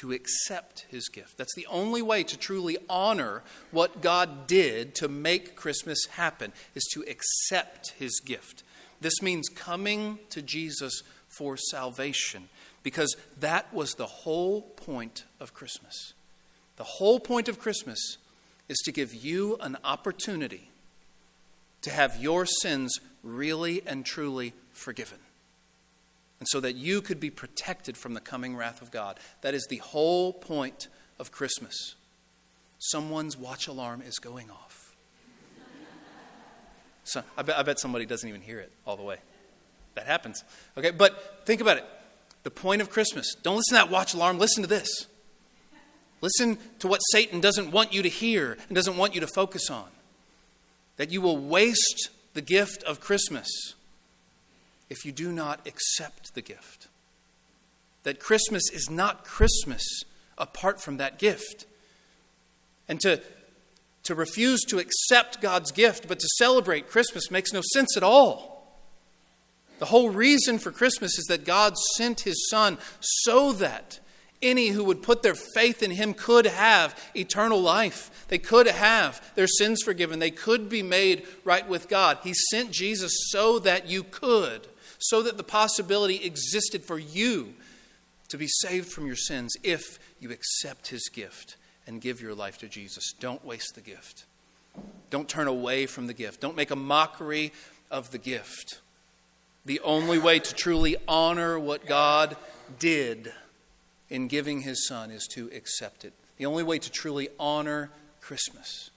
To 0.00 0.12
accept 0.12 0.86
his 0.88 1.08
gift. 1.08 1.36
That's 1.36 1.54
the 1.54 1.66
only 1.66 2.00
way 2.00 2.24
to 2.24 2.38
truly 2.38 2.78
honor 2.88 3.42
what 3.70 4.00
God 4.00 4.46
did 4.46 4.94
to 4.96 5.08
make 5.08 5.56
Christmas 5.56 6.06
happen, 6.12 6.54
is 6.74 6.88
to 6.94 7.04
accept 7.06 7.90
his 7.98 8.18
gift. 8.24 8.62
This 9.02 9.20
means 9.20 9.50
coming 9.50 10.18
to 10.30 10.40
Jesus 10.40 11.02
for 11.28 11.58
salvation, 11.58 12.48
because 12.82 13.14
that 13.38 13.72
was 13.74 13.92
the 13.92 14.06
whole 14.06 14.62
point 14.62 15.24
of 15.38 15.52
Christmas. 15.52 16.14
The 16.76 16.84
whole 16.84 17.20
point 17.20 17.48
of 17.48 17.58
Christmas 17.58 18.16
is 18.70 18.78
to 18.86 18.92
give 18.92 19.12
you 19.12 19.58
an 19.60 19.76
opportunity 19.84 20.70
to 21.82 21.90
have 21.90 22.16
your 22.16 22.46
sins 22.46 23.00
really 23.22 23.82
and 23.86 24.06
truly 24.06 24.54
forgiven. 24.72 25.18
And 26.40 26.48
so 26.48 26.58
that 26.60 26.74
you 26.74 27.02
could 27.02 27.20
be 27.20 27.30
protected 27.30 27.96
from 27.96 28.14
the 28.14 28.20
coming 28.20 28.56
wrath 28.56 28.82
of 28.82 28.90
God. 28.90 29.20
That 29.42 29.54
is 29.54 29.66
the 29.68 29.76
whole 29.76 30.32
point 30.32 30.88
of 31.18 31.30
Christmas. 31.30 31.94
Someone's 32.78 33.36
watch 33.36 33.68
alarm 33.68 34.02
is 34.02 34.18
going 34.18 34.50
off. 34.50 34.96
So 37.04 37.22
I 37.36 37.42
bet, 37.42 37.58
I 37.58 37.62
bet 37.62 37.78
somebody 37.78 38.06
doesn't 38.06 38.28
even 38.28 38.40
hear 38.40 38.58
it 38.58 38.72
all 38.86 38.96
the 38.96 39.02
way. 39.02 39.16
That 39.96 40.06
happens. 40.06 40.44
Okay, 40.78 40.90
but 40.90 41.44
think 41.44 41.60
about 41.60 41.76
it. 41.76 41.84
The 42.42 42.50
point 42.50 42.80
of 42.80 42.88
Christmas. 42.88 43.34
Don't 43.42 43.56
listen 43.56 43.76
to 43.76 43.84
that 43.84 43.90
watch 43.90 44.14
alarm. 44.14 44.38
Listen 44.38 44.62
to 44.62 44.68
this. 44.68 45.06
Listen 46.22 46.56
to 46.78 46.88
what 46.88 47.00
Satan 47.10 47.40
doesn't 47.40 47.70
want 47.70 47.92
you 47.92 48.02
to 48.02 48.08
hear 48.08 48.56
and 48.68 48.74
doesn't 48.74 48.96
want 48.96 49.14
you 49.14 49.20
to 49.20 49.26
focus 49.26 49.68
on. 49.68 49.88
That 50.96 51.10
you 51.10 51.20
will 51.20 51.36
waste 51.36 52.10
the 52.34 52.42
gift 52.42 52.82
of 52.84 53.00
Christmas 53.00 53.48
if 54.90 55.04
you 55.04 55.12
do 55.12 55.32
not 55.32 55.66
accept 55.66 56.34
the 56.34 56.42
gift. 56.42 56.88
That 58.02 58.20
Christmas 58.20 58.64
is 58.72 58.90
not 58.90 59.24
Christmas 59.24 59.82
apart 60.36 60.82
from 60.82 60.96
that 60.96 61.18
gift. 61.18 61.64
And 62.88 63.00
to, 63.00 63.20
to 64.02 64.14
refuse 64.14 64.62
to 64.64 64.78
accept 64.78 65.40
God's 65.40 65.70
gift 65.70 66.08
but 66.08 66.18
to 66.18 66.28
celebrate 66.36 66.88
Christmas 66.88 67.30
makes 67.30 67.52
no 67.52 67.62
sense 67.72 67.96
at 67.96 68.02
all. 68.02 68.50
The 69.78 69.86
whole 69.86 70.10
reason 70.10 70.58
for 70.58 70.70
Christmas 70.70 71.18
is 71.18 71.24
that 71.26 71.46
God 71.46 71.74
sent 71.96 72.20
his 72.20 72.48
Son 72.50 72.76
so 73.00 73.52
that 73.54 74.00
any 74.42 74.68
who 74.68 74.84
would 74.84 75.02
put 75.02 75.22
their 75.22 75.34
faith 75.34 75.82
in 75.82 75.90
him 75.90 76.14
could 76.14 76.46
have 76.46 76.98
eternal 77.14 77.60
life. 77.60 78.26
They 78.28 78.38
could 78.38 78.66
have 78.66 79.34
their 79.34 79.46
sins 79.46 79.82
forgiven. 79.82 80.18
They 80.18 80.30
could 80.30 80.68
be 80.68 80.82
made 80.82 81.26
right 81.44 81.66
with 81.68 81.88
God. 81.88 82.18
He 82.22 82.32
sent 82.50 82.70
Jesus 82.70 83.12
so 83.30 83.58
that 83.60 83.88
you 83.88 84.02
could, 84.02 84.66
so 85.00 85.22
that 85.22 85.36
the 85.36 85.42
possibility 85.42 86.24
existed 86.24 86.84
for 86.84 86.98
you 86.98 87.54
to 88.28 88.38
be 88.38 88.46
saved 88.46 88.92
from 88.92 89.06
your 89.06 89.16
sins 89.16 89.54
if 89.62 89.98
you 90.20 90.30
accept 90.30 90.88
his 90.88 91.08
gift 91.08 91.56
and 91.86 92.00
give 92.00 92.20
your 92.20 92.34
life 92.34 92.58
to 92.58 92.68
Jesus. 92.68 93.12
Don't 93.18 93.44
waste 93.44 93.74
the 93.74 93.80
gift. 93.80 94.24
Don't 95.10 95.28
turn 95.28 95.48
away 95.48 95.86
from 95.86 96.06
the 96.06 96.14
gift. 96.14 96.40
Don't 96.40 96.56
make 96.56 96.70
a 96.70 96.76
mockery 96.76 97.52
of 97.90 98.12
the 98.12 98.18
gift. 98.18 98.80
The 99.64 99.80
only 99.80 100.18
way 100.18 100.38
to 100.38 100.54
truly 100.54 100.96
honor 101.08 101.58
what 101.58 101.86
God 101.86 102.36
did 102.78 103.32
in 104.08 104.28
giving 104.28 104.60
his 104.60 104.86
son 104.86 105.10
is 105.10 105.26
to 105.32 105.50
accept 105.54 106.04
it. 106.04 106.12
The 106.36 106.46
only 106.46 106.62
way 106.62 106.78
to 106.78 106.90
truly 106.90 107.28
honor 107.38 107.90
Christmas 108.20 108.90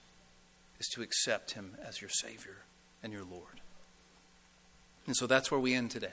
is 0.78 0.86
to 0.94 1.02
accept 1.02 1.52
him 1.52 1.76
as 1.84 2.00
your 2.00 2.10
Savior 2.10 2.58
and 3.02 3.12
your 3.12 3.24
Lord. 3.24 3.60
And 5.06 5.16
so 5.16 5.26
that's 5.26 5.50
where 5.50 5.60
we 5.60 5.74
end 5.74 5.90
today. 5.90 6.12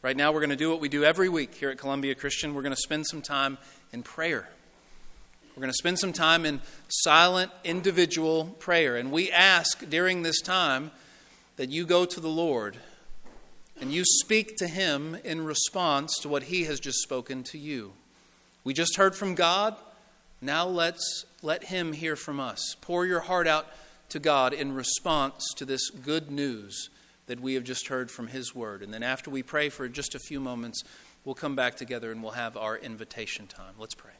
Right 0.00 0.16
now, 0.16 0.32
we're 0.32 0.40
going 0.40 0.50
to 0.50 0.56
do 0.56 0.70
what 0.70 0.80
we 0.80 0.88
do 0.88 1.04
every 1.04 1.28
week 1.28 1.54
here 1.54 1.70
at 1.70 1.78
Columbia 1.78 2.14
Christian. 2.14 2.54
We're 2.54 2.62
going 2.62 2.74
to 2.74 2.80
spend 2.80 3.06
some 3.06 3.20
time 3.22 3.58
in 3.92 4.02
prayer. 4.02 4.48
We're 5.56 5.62
going 5.62 5.72
to 5.72 5.76
spend 5.76 5.98
some 5.98 6.12
time 6.12 6.46
in 6.46 6.60
silent, 6.88 7.50
individual 7.64 8.56
prayer. 8.60 8.96
And 8.96 9.10
we 9.10 9.30
ask 9.30 9.88
during 9.90 10.22
this 10.22 10.40
time 10.40 10.92
that 11.56 11.68
you 11.70 11.84
go 11.84 12.04
to 12.04 12.20
the 12.20 12.28
Lord 12.28 12.76
and 13.80 13.92
you 13.92 14.04
speak 14.04 14.56
to 14.58 14.68
him 14.68 15.16
in 15.24 15.44
response 15.44 16.16
to 16.20 16.28
what 16.28 16.44
he 16.44 16.64
has 16.64 16.78
just 16.78 16.98
spoken 16.98 17.42
to 17.44 17.58
you. 17.58 17.92
We 18.62 18.74
just 18.74 18.96
heard 18.96 19.16
from 19.16 19.34
God. 19.34 19.74
Now 20.40 20.66
let's 20.66 21.24
let 21.42 21.64
him 21.64 21.92
hear 21.92 22.14
from 22.14 22.38
us. 22.38 22.76
Pour 22.80 23.04
your 23.04 23.20
heart 23.20 23.48
out 23.48 23.66
to 24.10 24.20
God 24.20 24.52
in 24.52 24.74
response 24.74 25.44
to 25.56 25.64
this 25.64 25.90
good 25.90 26.30
news 26.30 26.88
that 27.28 27.40
we 27.40 27.54
have 27.54 27.64
just 27.64 27.86
heard 27.86 28.10
from 28.10 28.26
his 28.26 28.54
word. 28.54 28.82
And 28.82 28.92
then 28.92 29.02
after 29.02 29.30
we 29.30 29.42
pray 29.42 29.68
for 29.68 29.88
just 29.88 30.14
a 30.14 30.18
few 30.18 30.40
moments, 30.40 30.82
we'll 31.24 31.34
come 31.34 31.54
back 31.54 31.76
together 31.76 32.10
and 32.10 32.22
we'll 32.22 32.32
have 32.32 32.56
our 32.56 32.76
invitation 32.76 33.46
time. 33.46 33.74
Let's 33.78 33.94
pray. 33.94 34.17